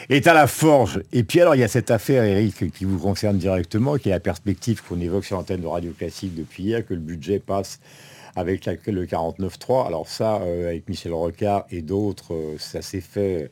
est 0.10 0.28
à 0.28 0.34
la 0.34 0.46
forge. 0.46 1.02
Et 1.14 1.24
puis 1.24 1.40
alors, 1.40 1.56
il 1.56 1.60
y 1.60 1.64
a 1.64 1.70
cette 1.70 1.90
affaire, 1.90 2.26
Eric, 2.26 2.74
qui 2.74 2.84
vous 2.84 3.00
concerne 3.00 3.38
directement, 3.38 3.96
qui 3.96 4.10
est 4.10 4.12
la 4.12 4.20
perspective 4.20 4.84
qu'on 4.84 5.00
évoque 5.00 5.24
sur 5.24 5.38
l'antenne 5.38 5.62
de 5.62 5.68
Radio 5.68 5.94
Classique 5.98 6.36
depuis 6.36 6.64
hier, 6.64 6.86
que 6.86 6.94
le 6.94 7.00
budget 7.00 7.40
passe 7.40 7.80
avec 8.36 8.66
le 8.66 9.06
49.3. 9.06 9.88
Alors 9.88 10.10
ça, 10.10 10.36
avec 10.36 10.90
Michel 10.90 11.14
Rocard 11.14 11.66
et 11.72 11.82
d'autres, 11.82 12.34
ça 12.60 12.82
s'est 12.82 13.02
fait 13.02 13.50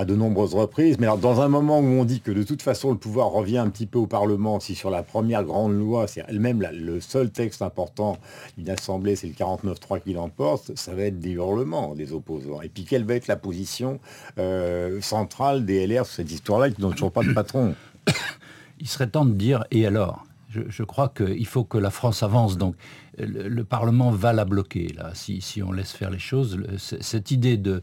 à 0.00 0.06
de 0.06 0.16
nombreuses 0.16 0.54
reprises. 0.54 0.98
Mais 0.98 1.06
alors, 1.06 1.18
dans 1.18 1.42
un 1.42 1.48
moment 1.48 1.80
où 1.80 1.84
on 1.84 2.04
dit 2.06 2.22
que 2.22 2.30
de 2.30 2.42
toute 2.42 2.62
façon 2.62 2.90
le 2.90 2.96
pouvoir 2.96 3.28
revient 3.28 3.58
un 3.58 3.68
petit 3.68 3.84
peu 3.84 3.98
au 3.98 4.06
Parlement, 4.06 4.58
si 4.58 4.74
sur 4.74 4.88
la 4.88 5.02
première 5.02 5.44
grande 5.44 5.78
loi, 5.78 6.06
c'est 6.06 6.24
elle-même 6.26 6.66
le 6.72 7.00
seul 7.00 7.30
texte 7.30 7.60
important 7.60 8.16
d'une 8.56 8.70
assemblée, 8.70 9.14
c'est 9.14 9.26
le 9.26 9.34
49.3 9.34 10.00
qui 10.00 10.14
l'emporte, 10.14 10.74
ça 10.74 10.94
va 10.94 11.02
être 11.02 11.20
des 11.20 11.32
hurlements 11.32 11.94
des 11.94 12.14
opposants. 12.14 12.62
Et 12.62 12.70
puis 12.70 12.84
quelle 12.84 13.04
va 13.04 13.14
être 13.14 13.26
la 13.26 13.36
position 13.36 14.00
euh, 14.38 15.02
centrale 15.02 15.66
des 15.66 15.86
LR 15.86 16.06
sur 16.06 16.14
cette 16.14 16.32
histoire-là 16.32 16.70
qui 16.70 16.80
n'ont 16.80 16.92
toujours 16.92 17.12
pas 17.12 17.22
de 17.22 17.34
patron? 17.34 17.74
Il 18.80 18.88
serait 18.88 19.06
temps 19.06 19.26
de 19.26 19.34
dire 19.34 19.64
et 19.70 19.86
alors 19.86 20.24
je, 20.50 20.82
crois 20.82 21.08
qu'il 21.08 21.46
faut 21.46 21.64
que 21.64 21.78
la 21.78 21.90
France 21.90 22.22
avance. 22.22 22.58
Donc, 22.58 22.74
le, 23.18 23.62
Parlement 23.62 24.10
va 24.10 24.32
la 24.32 24.44
bloquer, 24.44 24.88
là, 24.96 25.12
si, 25.14 25.62
on 25.62 25.72
laisse 25.72 25.92
faire 25.92 26.10
les 26.10 26.18
choses. 26.18 26.58
cette 26.76 27.30
idée 27.30 27.56
de, 27.56 27.82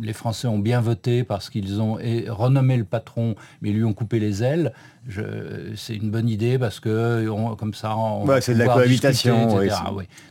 les 0.00 0.12
Français 0.12 0.48
ont 0.48 0.58
bien 0.58 0.80
voté 0.80 1.24
parce 1.24 1.50
qu'ils 1.50 1.80
ont 1.80 1.98
renommé 2.28 2.76
le 2.76 2.84
patron, 2.84 3.34
mais 3.62 3.70
lui 3.70 3.84
ont 3.84 3.92
coupé 3.92 4.18
les 4.18 4.42
ailes, 4.42 4.72
c'est 5.76 5.94
une 5.94 6.10
bonne 6.10 6.28
idée 6.28 6.58
parce 6.58 6.80
que 6.80 7.28
comme 7.54 7.74
ça, 7.74 7.96
on 7.96 8.40
c'est 8.40 8.54
de 8.54 8.58
la 8.58 8.66
cohabitation. 8.66 9.60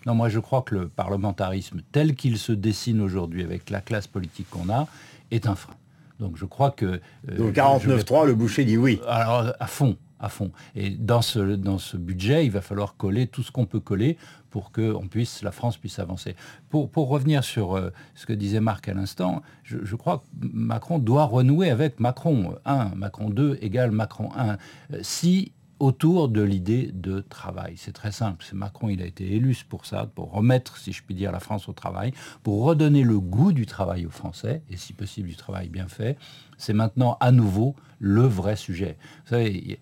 Non, 0.06 0.16
moi, 0.16 0.30
je 0.30 0.40
crois 0.40 0.62
que 0.64 0.76
le 0.76 0.90
parlementarisme 0.90 1.82
tel 1.92 2.16
qu'il 2.16 2.38
se 2.38 2.52
dessine 2.52 3.02
aujourd'hui 3.02 3.44
avec 3.44 3.70
la 3.70 3.82
classe 3.82 4.08
politique 4.08 4.50
qu'on 4.50 4.70
a 4.70 4.88
est 5.32 5.48
un 5.48 5.56
frein. 5.56 5.76
Donc 6.20 6.36
je 6.36 6.46
crois 6.46 6.72
que... 6.72 7.00
Euh, 7.30 7.38
Donc 7.38 7.56
49-3, 7.56 8.26
le 8.26 8.36
boucher 8.36 8.66
dit 8.66 8.78
oui. 8.78 9.00
Alors 9.08 9.54
à 9.60 9.68
fond, 9.68 9.98
à 10.20 10.30
fond. 10.30 10.52
Et 10.76 10.90
dans 10.90 11.22
ce, 11.22 11.40
dans 11.40 11.78
ce 11.78 11.98
budget, 11.98 12.46
il 12.46 12.52
va 12.52 12.62
falloir 12.62 12.96
coller 12.96 13.28
tout 13.28 13.44
ce 13.44 13.52
qu'on 13.52 13.66
peut 13.66 13.80
coller 13.80 14.18
pour 14.50 14.72
que 14.72 14.94
on 14.94 15.08
puisse, 15.08 15.44
la 15.44 15.52
France 15.52 15.78
puisse 15.78 16.00
avancer. 16.00 16.36
Pour, 16.70 16.90
pour 16.90 17.08
revenir 17.10 17.44
sur 17.44 17.76
euh, 17.76 17.92
ce 18.16 18.26
que 18.26 18.34
disait 18.34 18.60
Marc 18.60 18.88
à 18.90 18.94
l'instant, 18.94 19.42
je, 19.64 19.96
crois 19.96 20.20
que 20.20 20.48
Macron 20.54 21.00
doit 21.00 21.26
renouer 21.26 21.70
avec 21.70 22.00
Macron 22.00 22.56
1, 22.66 22.96
Macron 22.96 23.30
2 23.30 23.60
égale 23.62 23.92
Macron 23.92 24.30
1. 24.36 24.50
Euh, 24.50 25.00
si 25.02 25.52
autour 25.80 26.30
de 26.30 26.42
l'idée 26.42 26.92
de 26.94 27.22
travail. 27.22 27.74
C'est 27.78 27.94
très 27.94 28.12
simple. 28.12 28.46
Macron, 28.54 28.90
il 28.90 29.02
a 29.02 29.06
été 29.06 29.36
élu 29.36 29.58
pour 29.68 29.86
ça, 29.86 30.10
pour 30.14 30.32
remettre, 30.32 30.78
si 30.78 30.92
je 30.92 31.04
puis 31.04 31.16
dire, 31.16 31.32
la 31.32 31.40
France 31.40 31.70
au 31.70 31.74
travail, 31.74 32.14
pour 32.44 32.64
redonner 32.64 33.04
le 33.04 33.20
goût 33.20 33.54
du 33.54 33.66
travail 33.66 34.06
aux 34.06 34.12
Français, 34.12 34.62
et 34.70 34.78
si 34.78 34.94
possible 34.94 35.30
du 35.30 35.36
travail 35.36 35.70
bien 35.70 35.88
fait. 35.88 36.18
C'est 36.58 36.74
maintenant 36.74 37.18
à 37.20 37.32
nouveau 37.32 37.76
le 38.00 38.24
vrai 38.24 38.56
sujet. 38.56 38.98
Vous 39.26 39.30
savez, 39.30 39.80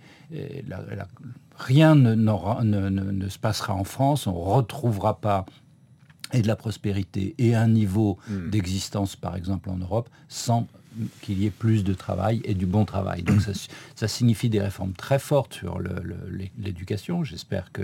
rien 1.56 1.96
ne, 1.96 2.16
ne, 2.16 3.30
se 3.30 3.40
passera 3.40 3.74
en 3.74 3.84
France, 3.84 4.28
on 4.28 4.34
ne 4.34 4.38
retrouvera 4.38 5.20
pas 5.20 5.46
et 6.34 6.42
de 6.42 6.48
la 6.48 6.58
prospérité 6.58 7.36
et 7.38 7.56
un 7.56 7.68
niveau 7.68 8.18
hmm. 8.30 8.50
d'existence, 8.50 9.16
par 9.16 9.36
exemple 9.36 9.70
en 9.70 9.78
Europe, 9.78 10.10
sans 10.28 10.68
qu'il 11.22 11.40
y 11.40 11.46
ait 11.46 11.52
plus 11.52 11.84
de 11.84 11.94
travail 11.94 12.42
et 12.44 12.54
du 12.54 12.66
bon 12.66 12.86
travail. 12.86 13.24
Donc 13.24 13.42
ça, 13.96 14.08
signifie 14.08 14.50
des 14.50 14.62
réformes 14.62 14.94
très 14.94 15.20
fortes 15.20 15.54
sur 15.54 15.80
l'éducation. 16.58 17.24
J'espère 17.24 17.72
que 17.72 17.84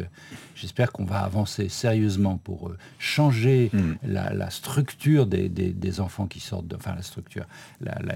j'espère 0.56 0.92
qu'on 0.92 1.06
va 1.06 1.20
avancer 1.20 1.70
sérieusement 1.70 2.38
pour 2.38 2.70
euh, 2.70 2.78
changer 3.00 3.70
hmm. 3.74 3.94
la, 4.04 4.50
structure 4.50 5.26
des, 5.26 6.00
enfants 6.00 6.28
qui 6.28 6.40
sortent, 6.40 6.68
de, 6.68 6.76
enfin 6.76 6.96
la 6.96 7.02
structure, 7.02 7.46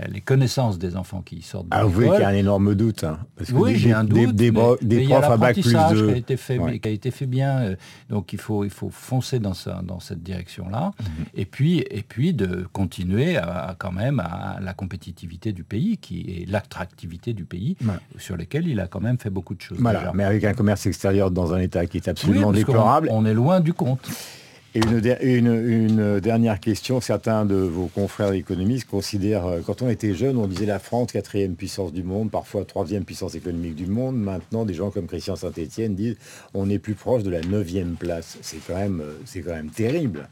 les 0.10 0.22
connaissances 0.22 0.78
des 0.80 0.96
enfants 0.96 1.22
qui 1.22 1.42
sortent 1.42 1.66
de 1.66 1.76
Ah 1.76 1.86
oui, 1.86 2.10
qu'il 2.10 2.20
y 2.20 2.24
a 2.24 2.30
un 2.30 2.34
énorme 2.34 2.76
doute. 2.76 3.04
Hein, 3.04 3.20
oui, 3.54 3.76
j'ai 3.76 3.94
un 3.94 4.04
doute. 4.04 4.36
Des, 4.36 4.52
profs 4.52 5.24
à 5.24 5.38
bac 5.38 5.54
plus 5.54 5.74
de... 5.74 6.06
qui 6.06 6.12
a 6.12 6.16
été 6.16 6.38
fait, 6.38 6.80
qui 6.80 6.88
a 6.88 6.92
été 6.92 7.12
fait 7.12 7.26
bien. 7.26 7.60
Euh, 7.60 7.76
donc 8.10 8.34
il 8.34 8.40
faut, 8.40 8.64
il 8.64 8.70
faut 8.70 8.90
foncer 8.90 9.40
dans, 9.40 9.54
dans 9.84 10.00
cette 10.00 10.24
direction-là. 10.24 10.92
Hmm. 11.00 11.24
Et 11.36 11.46
puis, 11.46 11.80
et 11.90 12.04
puis 12.04 12.34
de 12.34 12.68
continuer 12.74 13.38
à, 13.38 13.76
quand 13.78 13.92
même 13.92 14.20
à 14.20 14.60
la 14.62 14.74
compétitivité 14.88 15.52
du 15.52 15.66
pays, 15.66 15.98
qui 15.98 16.22
est 16.22 16.50
l'attractivité 16.50 17.34
du 17.34 17.44
pays, 17.44 17.76
sur 18.18 18.38
lesquels 18.38 18.68
il 18.68 18.80
a 18.80 18.88
quand 18.88 19.02
même 19.02 19.18
fait 19.18 19.30
beaucoup 19.30 19.54
de 19.54 19.62
choses. 19.62 19.80
mais 20.14 20.24
avec 20.24 20.44
un 20.46 20.54
commerce 20.54 20.86
extérieur 20.86 21.30
dans 21.30 21.54
un 21.54 21.60
état 21.60 21.86
qui 21.86 21.98
est 21.98 22.08
absolument 22.08 22.54
déplorable. 22.54 23.10
On, 23.12 23.26
est 23.26 23.34
loin 23.34 23.60
du 23.60 23.74
compte. 23.74 24.08
Et 24.76 24.80
une, 25.38 25.48
une, 25.48 26.20
dernière 26.20 26.60
question, 26.60 27.02
certains 27.02 27.46
de 27.46 27.56
vos 27.56 27.88
confrères 27.88 28.34
économistes 28.34 28.88
considèrent, 28.88 29.46
euh, 29.46 29.60
quand 29.66 29.82
on 29.82 29.90
était 29.90 30.14
jeune, 30.14 30.38
on 30.38 30.46
disait 30.46 30.68
la 30.68 30.78
France, 30.78 31.14
quatrième 31.14 31.56
puissance 31.56 31.92
du 31.92 32.04
monde, 32.04 32.30
parfois 32.30 32.64
troisième 32.64 33.04
puissance 33.04 33.34
économique 33.34 33.76
du 33.76 33.88
monde. 33.88 34.18
Maintenant, 34.18 34.66
des 34.66 34.76
gens 34.76 34.92
comme 34.92 35.08
Christian 35.08 35.36
Saint-Etienne 35.36 35.96
disent, 35.96 36.18
on 36.54 36.70
est 36.70 36.80
plus 36.80 36.94
proche 36.94 37.24
de 37.24 37.32
la 37.32 37.42
neuvième 37.42 37.96
place. 37.96 38.38
C'est 38.42 38.60
quand, 38.68 38.76
même, 38.76 39.02
euh, 39.02 39.42
quand 39.44 39.56
même 39.56 39.70
terrible. 39.70 40.30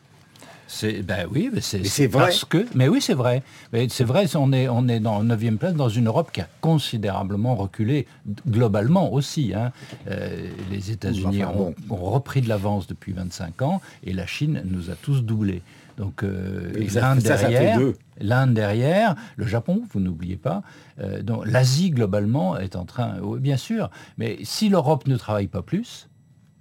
C'est 0.68 1.04
ben 1.04 1.28
oui, 1.32 1.50
mais 1.54 1.62
c'est 1.62 2.10
parce 2.10 2.44
que 2.44 2.66
mais 2.74 2.88
oui 2.88 3.02
c'est 3.02 3.14
vrai. 3.14 3.44
Mais 3.72 3.88
c'est 3.90 4.04
vrai, 4.04 4.26
on 4.36 4.52
est 4.52 4.68
on 4.68 4.88
est 4.88 5.00
dans 5.00 5.24
9 5.24 5.58
place 5.58 5.74
dans 5.74 5.90
une 5.90 6.08
Europe 6.08 6.32
qui 6.32 6.42
a 6.42 6.48
considérablement 6.62 7.56
reculé 7.56 8.08
globalement 8.48 9.14
aussi. 9.14 9.54
Hein. 9.54 9.72
Euh, 10.10 10.50
les 10.72 10.92
États-Unis 10.92 11.44
ont, 11.44 11.76
repris 11.90 12.42
de 12.42 12.50
l'avance 12.50 12.88
depuis 12.88 13.14
25 13.14 13.62
ans 13.62 13.82
et 14.04 14.14
la 14.14 14.26
Chine 14.26 14.64
nous 14.66 14.90
a 14.90 14.96
tous 14.96 15.22
doublés. 15.22 15.62
Donc 15.98 16.24
euh, 16.24 16.74
l'Inde 16.94 17.20
derrière, 17.20 17.80
l'Inde 18.20 18.54
derrière, 18.54 19.16
le 19.38 19.46
Japon, 19.46 19.84
vous 19.94 20.00
n'oubliez 20.00 20.36
pas. 20.36 20.64
Euh, 21.00 21.22
donc 21.22 21.46
l'Asie 21.46 21.92
globalement 21.92 22.58
est 22.58 22.76
en 22.76 22.86
train, 22.86 23.18
bien 23.38 23.58
sûr. 23.58 23.90
Mais 24.18 24.38
si 24.44 24.70
l'Europe 24.70 25.08
ne 25.08 25.16
travaille 25.16 25.48
pas 25.48 25.62
plus, 25.62 26.10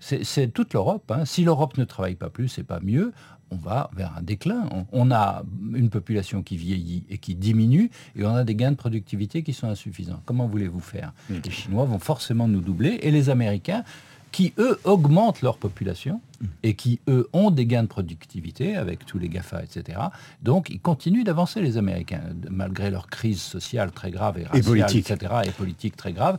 c'est 0.05 0.53
toute 0.53 0.75
l'Europe. 0.75 1.11
Hein. 1.11 1.25
Si 1.25 1.45
l'Europe 1.45 1.79
ne 1.79 1.85
travaille 1.85 2.15
pas 2.15 2.29
plus, 2.29 2.49
c'est 2.49 2.63
pas 2.63 2.81
mieux 2.81 3.13
on 3.51 3.57
va 3.57 3.91
vers 3.95 4.13
un 4.17 4.23
déclin. 4.23 4.69
On, 4.93 5.11
a 5.11 5.45
une 5.75 5.91
population 5.91 6.43
qui 6.43 6.57
vieillit 6.57 7.05
et 7.09 7.19
qui 7.19 7.35
diminue, 7.35 7.91
et 8.17 8.25
on 8.25 8.35
a 8.35 8.45
des 8.45 8.55
gains 8.55 8.73
de 8.73 8.77
productivité 8.77 9.43
qui 9.43 9.53
sont 9.53 9.69
insuffisants. 9.69 10.21
Comment 10.27 10.47
voulez-vous 10.47 10.81
faire? 10.81 11.13
Les 11.31 11.51
Chinois 11.51 11.85
vont 11.85 11.99
forcément 11.99 12.49
nous 12.49 12.61
doubler, 12.61 12.99
et 13.03 13.11
les 13.11 13.31
Américains, 13.31 13.85
qui, 14.33 14.53
eux, 14.59 14.81
augmentent 14.85 15.43
leur 15.43 15.59
population, 15.59 16.21
et 16.63 16.75
qui, 16.75 17.01
eux, 17.09 17.29
ont 17.33 17.51
des 17.51 17.67
gains 17.67 17.83
de 17.83 17.89
productivité 17.89 18.77
avec 18.77 19.07
tous 19.07 19.19
les 19.19 19.29
GAFA, 19.29 19.63
etc. 19.63 19.99
Donc, 20.43 20.71
ils 20.71 20.81
continuent 20.81 21.25
d'avancer, 21.25 21.61
les 21.61 21.79
Américains, 21.79 22.21
malgré 22.51 22.91
leur 22.91 23.09
crise 23.09 23.41
sociale 23.41 23.93
très 23.93 24.11
grave 24.11 24.39
et 24.39 24.45
raciale, 24.45 24.65
politique. 24.65 25.11
etc., 25.11 25.35
et 25.47 25.51
politique 25.51 25.97
très 25.97 26.13
grave. 26.13 26.39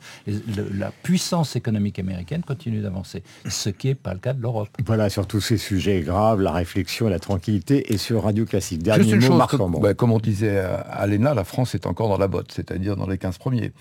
la 0.73 0.91
puissance 0.91 1.55
économique 1.55 1.99
américaine 1.99 2.43
continue 2.43 2.81
d'avancer, 2.81 3.23
ce 3.47 3.69
qui 3.69 3.88
n'est 3.88 3.95
pas 3.95 4.13
le 4.13 4.19
cas 4.19 4.34
de 4.34 4.41
l'Europe. 4.41 4.69
Voilà, 4.86 5.10
sur 5.10 5.27
tous 5.27 5.41
ces 5.41 5.58
sujets 5.58 6.01
graves, 6.01 6.41
la 6.41 6.51
réflexion, 6.51 7.08
la 7.08 7.19
tranquillité, 7.19 7.93
et 7.93 7.97
sur 7.97 8.23
Radio 8.23 8.45
Classique. 8.45 8.84
Dernier 8.84 9.15
mot, 9.15 9.36
Marc 9.36 9.55
bah, 9.55 9.93
Comme 9.93 10.12
on 10.12 10.19
disait 10.19 10.60
à 10.60 11.05
l'ENA, 11.08 11.34
la 11.34 11.43
France 11.43 11.75
est 11.75 11.86
encore 11.86 12.10
dans 12.10 12.17
la 12.17 12.27
botte, 12.27 12.51
c'est-à-dire 12.51 12.95
dans 12.95 13.08
les 13.08 13.17
15 13.17 13.38
premiers. 13.38 13.71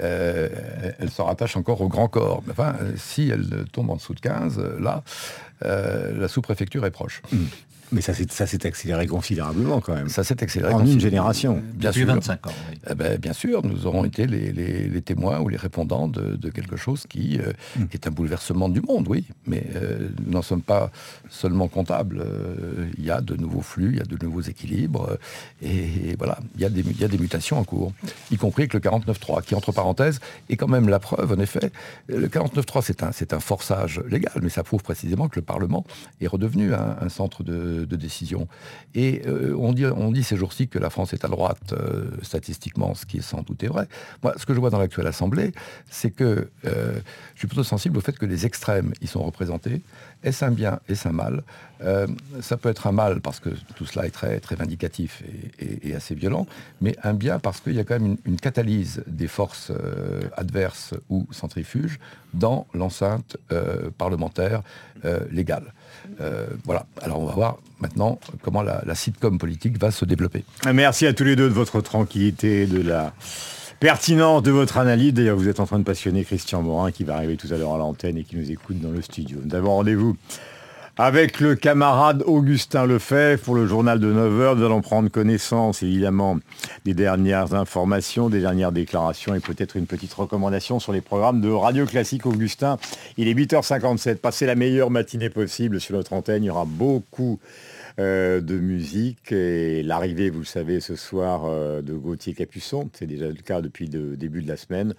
Euh, 0.00 0.48
elle 0.98 1.10
se 1.10 1.22
rattache 1.22 1.56
encore 1.56 1.80
au 1.80 1.88
grand 1.88 2.08
corps. 2.08 2.42
Enfin, 2.50 2.74
si 2.96 3.28
elle 3.28 3.64
tombe 3.72 3.90
en 3.90 3.96
dessous 3.96 4.14
de 4.14 4.20
15, 4.20 4.60
là, 4.80 5.02
euh, 5.64 5.73
la 6.16 6.28
sous-préfecture 6.28 6.84
est 6.86 6.90
proche. 6.90 7.22
Hmm. 7.32 7.44
Mais 7.92 8.00
ça 8.00 8.14
s'est 8.14 8.66
accéléré 8.66 9.06
considérablement 9.06 9.80
quand 9.80 9.94
même. 9.94 10.08
Ça 10.08 10.24
s'est 10.24 10.42
accéléré 10.42 10.72
en 10.72 10.84
une 10.84 11.00
génération. 11.00 11.62
Bien 11.74 11.90
Depuis 11.90 12.04
sûr. 12.04 12.14
25 12.14 12.46
ans. 12.46 12.52
Eh 12.90 12.94
ben, 12.94 13.18
bien 13.18 13.32
sûr, 13.32 13.64
nous 13.64 13.86
aurons 13.86 14.04
été 14.04 14.26
les, 14.26 15.02
témoins 15.02 15.40
ou 15.40 15.48
les 15.48 15.56
répondants 15.56 16.08
de, 16.08 16.50
quelque 16.50 16.76
chose 16.76 17.04
qui 17.08 17.38
euh, 17.38 17.52
hmm. 17.78 17.86
est 17.92 18.06
un 18.06 18.10
bouleversement 18.10 18.68
du 18.68 18.80
monde, 18.80 19.06
oui. 19.08 19.26
Mais 19.46 19.64
euh, 19.74 20.08
nous 20.24 20.32
n'en 20.32 20.42
sommes 20.42 20.62
pas 20.62 20.90
seulement 21.28 21.68
comptables. 21.68 22.24
Il 22.96 23.04
y 23.04 23.10
a 23.10 23.20
de 23.20 23.36
nouveaux 23.36 23.62
flux, 23.62 23.90
il 23.92 23.98
y 23.98 24.00
a 24.00 24.04
de 24.04 24.16
nouveaux 24.22 24.40
équilibres. 24.40 25.18
et, 25.62 26.14
voilà, 26.16 26.38
il 26.54 26.62
y, 26.62 26.64
a 26.64 26.70
des, 26.70 26.82
des 26.82 27.18
mutations 27.18 27.58
en 27.58 27.64
cours, 27.64 27.92
y 28.30 28.36
compris 28.36 28.62
avec 28.62 28.74
le 28.74 28.80
49.3, 28.80 29.42
qui, 29.42 29.54
entre 29.54 29.72
parenthèses, 29.72 30.20
est 30.48 30.56
quand 30.56 30.68
même 30.68 30.88
la 30.88 30.98
preuve, 30.98 31.32
en 31.32 31.40
effet. 31.40 31.70
Le 32.08 32.28
49.3, 32.28 32.82
c'est 32.82 33.02
un, 33.02 33.36
un 33.36 33.40
forçage 33.40 34.00
légal, 34.08 34.40
mais 34.42 34.48
ça 34.48 34.62
prouve 34.62 34.82
précisément 34.82 35.28
que 35.28 35.36
le 35.36 35.44
Parlement 35.44 35.84
est 36.20 36.26
redevenu 36.26 36.72
un 36.74 37.08
centre 37.08 37.42
de 37.42 37.73
de, 37.74 37.96
décision. 37.96 38.48
Et 38.94 39.22
euh, 39.26 39.56
on, 39.58 39.72
dit, 39.72 39.86
on 39.86 40.10
dit 40.10 40.24
ces 40.24 40.36
jours-ci 40.36 40.68
que 40.68 40.78
la 40.78 40.90
France 40.90 41.12
est 41.12 41.24
à 41.24 41.28
droite 41.28 41.72
euh, 41.72 42.10
statistiquement, 42.22 42.94
ce 42.94 43.06
qui 43.06 43.18
est 43.18 43.22
sans 43.22 43.42
doute 43.42 43.62
est 43.62 43.68
vrai. 43.68 43.88
Moi, 44.22 44.34
ce 44.36 44.46
que 44.46 44.54
je 44.54 44.60
vois 44.60 44.70
dans 44.70 44.78
l'actuelle 44.78 45.06
Assemblée, 45.06 45.52
c'est 45.90 46.10
que 46.10 46.48
je 46.64 47.38
suis 47.38 47.46
plutôt 47.46 47.64
sensible 47.64 47.98
au 47.98 48.00
fait 48.00 48.18
que 48.18 48.26
les 48.26 48.46
extrêmes 48.46 48.92
y 49.00 49.06
sont 49.06 49.22
représentés. 49.22 49.82
Est-ce 50.22 50.44
un 50.44 50.50
bien 50.50 50.80
Est-ce 50.88 51.08
un 51.08 51.12
mal? 51.12 51.42
Ça 52.40 52.56
peut 52.56 52.70
être 52.70 52.86
un 52.86 52.92
mal 52.92 53.20
parce 53.20 53.40
que 53.40 53.50
tout 53.76 53.84
cela 53.84 54.06
est 54.06 54.10
très, 54.10 54.40
très 54.40 54.56
vindicatif 54.56 55.22
et, 55.58 55.94
assez 55.94 56.14
violent, 56.14 56.46
mais 56.80 56.96
un 57.02 57.12
bien 57.12 57.38
parce 57.38 57.60
qu'il 57.60 57.74
y 57.74 57.80
a 57.80 57.84
quand 57.84 58.00
même 58.00 58.16
une 58.24 58.36
catalyse 58.36 59.02
des 59.06 59.28
forces 59.28 59.70
adverses 60.36 60.94
ou 61.10 61.26
centrifuges 61.30 61.98
dans 62.32 62.66
l'enceinte 62.72 63.36
parlementaire 63.98 64.62
légale. 65.30 65.74
Euh, 66.20 66.46
voilà. 66.64 66.86
Alors 67.02 67.20
on 67.20 67.26
va 67.26 67.32
voir 67.32 67.58
maintenant 67.80 68.18
comment 68.42 68.62
la, 68.62 68.94
sitcom 68.94 69.38
politique 69.38 69.78
va 69.78 69.90
se 69.90 70.04
développer. 70.04 70.44
Merci 70.72 71.06
à 71.06 71.12
tous 71.12 71.24
les 71.24 71.36
deux 71.36 71.48
de 71.48 71.54
votre 71.54 71.80
tranquillité, 71.80 72.66
de 72.66 72.80
la 72.80 73.12
pertinence 73.80 74.42
de 74.42 74.50
votre 74.50 74.78
analyse. 74.78 75.12
D'ailleurs, 75.14 75.36
vous 75.36 75.48
êtes 75.48 75.60
en 75.60 75.66
train 75.66 75.78
de 75.78 75.84
passionner 75.84 76.24
Christian 76.24 76.62
Morin 76.62 76.90
qui 76.90 77.04
va 77.04 77.16
arriver 77.16 77.36
tout 77.36 77.48
à 77.52 77.56
l'heure 77.56 77.74
à 77.74 77.78
l'antenne 77.78 78.16
et 78.16 78.24
qui 78.24 78.36
nous 78.36 78.50
écoute 78.50 78.80
dans 78.80 78.90
le 78.90 79.02
studio. 79.02 79.38
Nous 79.44 79.66
rendez-vous 79.66 80.16
avec 80.96 81.40
le 81.40 81.56
camarade 81.56 82.22
Augustin 82.24 82.86
Lefebvre 82.86 83.42
pour 83.42 83.54
le 83.56 83.66
journal 83.66 83.98
de 83.98 84.12
9h. 84.12 84.56
Nous 84.56 84.64
allons 84.64 84.80
prendre 84.80 85.08
connaissance 85.10 85.82
évidemment 85.82 86.38
des 86.84 86.94
dernières 86.94 87.54
informations, 87.54 88.28
des 88.28 88.40
dernières 88.40 88.70
déclarations 88.70 89.34
et 89.34 89.40
peut-être 89.40 89.76
une 89.76 89.86
petite 89.86 90.14
recommandation 90.14 90.78
sur 90.78 90.92
les 90.92 91.00
programmes 91.00 91.40
de 91.40 91.50
Radio 91.50 91.84
Classique 91.84 92.26
Augustin. 92.26 92.78
Il 93.16 93.26
est 93.26 93.34
8h57. 93.34 94.16
Passez 94.16 94.46
la 94.46 94.54
meilleure 94.54 94.90
matinée 94.90 95.30
possible 95.30 95.80
sur 95.80 95.96
notre 95.96 96.12
antenne. 96.12 96.44
Il 96.44 96.46
y 96.46 96.50
aura 96.50 96.64
beaucoup 96.64 97.40
euh, 98.00 98.40
de 98.40 98.58
musique. 98.58 99.30
Et 99.30 99.84
l'arrivée, 99.84 100.28
vous 100.28 100.40
le 100.40 100.44
savez, 100.44 100.80
ce 100.80 100.96
soir 100.96 101.42
euh, 101.44 101.80
de 101.80 101.94
Gauthier 101.94 102.34
Capuçon, 102.34 102.90
c'est 102.92 103.06
déjà 103.06 103.28
le 103.28 103.34
cas 103.34 103.60
depuis 103.60 103.86
le 103.86 104.16
début 104.16 104.42
de 104.42 104.48
la 104.48 104.56
semaine, 104.56 104.94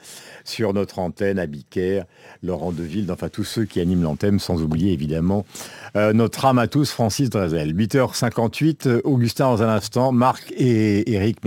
sur 0.46 0.74
notre 0.74 1.00
antenne 1.00 1.38
à 1.38 1.46
Bicaire, 1.46 2.06
Laurent 2.42 2.72
Deville, 2.72 3.12
enfin 3.12 3.28
tous 3.28 3.44
ceux 3.44 3.66
qui 3.66 3.82
animent 3.82 4.04
l'antenne, 4.04 4.40
sans 4.40 4.62
oublier 4.62 4.94
évidemment 4.94 5.46
euh, 5.98 6.14
notre 6.14 6.46
âme 6.46 6.58
à 6.58 6.68
tous, 6.68 6.90
Francis 6.92 7.30
Drezel. 7.30 7.76
8h58, 7.76 9.02
Augustin 9.04 9.50
dans 9.50 9.62
un 9.62 9.70
instant, 9.70 10.14
Marc 10.14 10.54
et 10.56 11.12
Eric. 11.14 11.42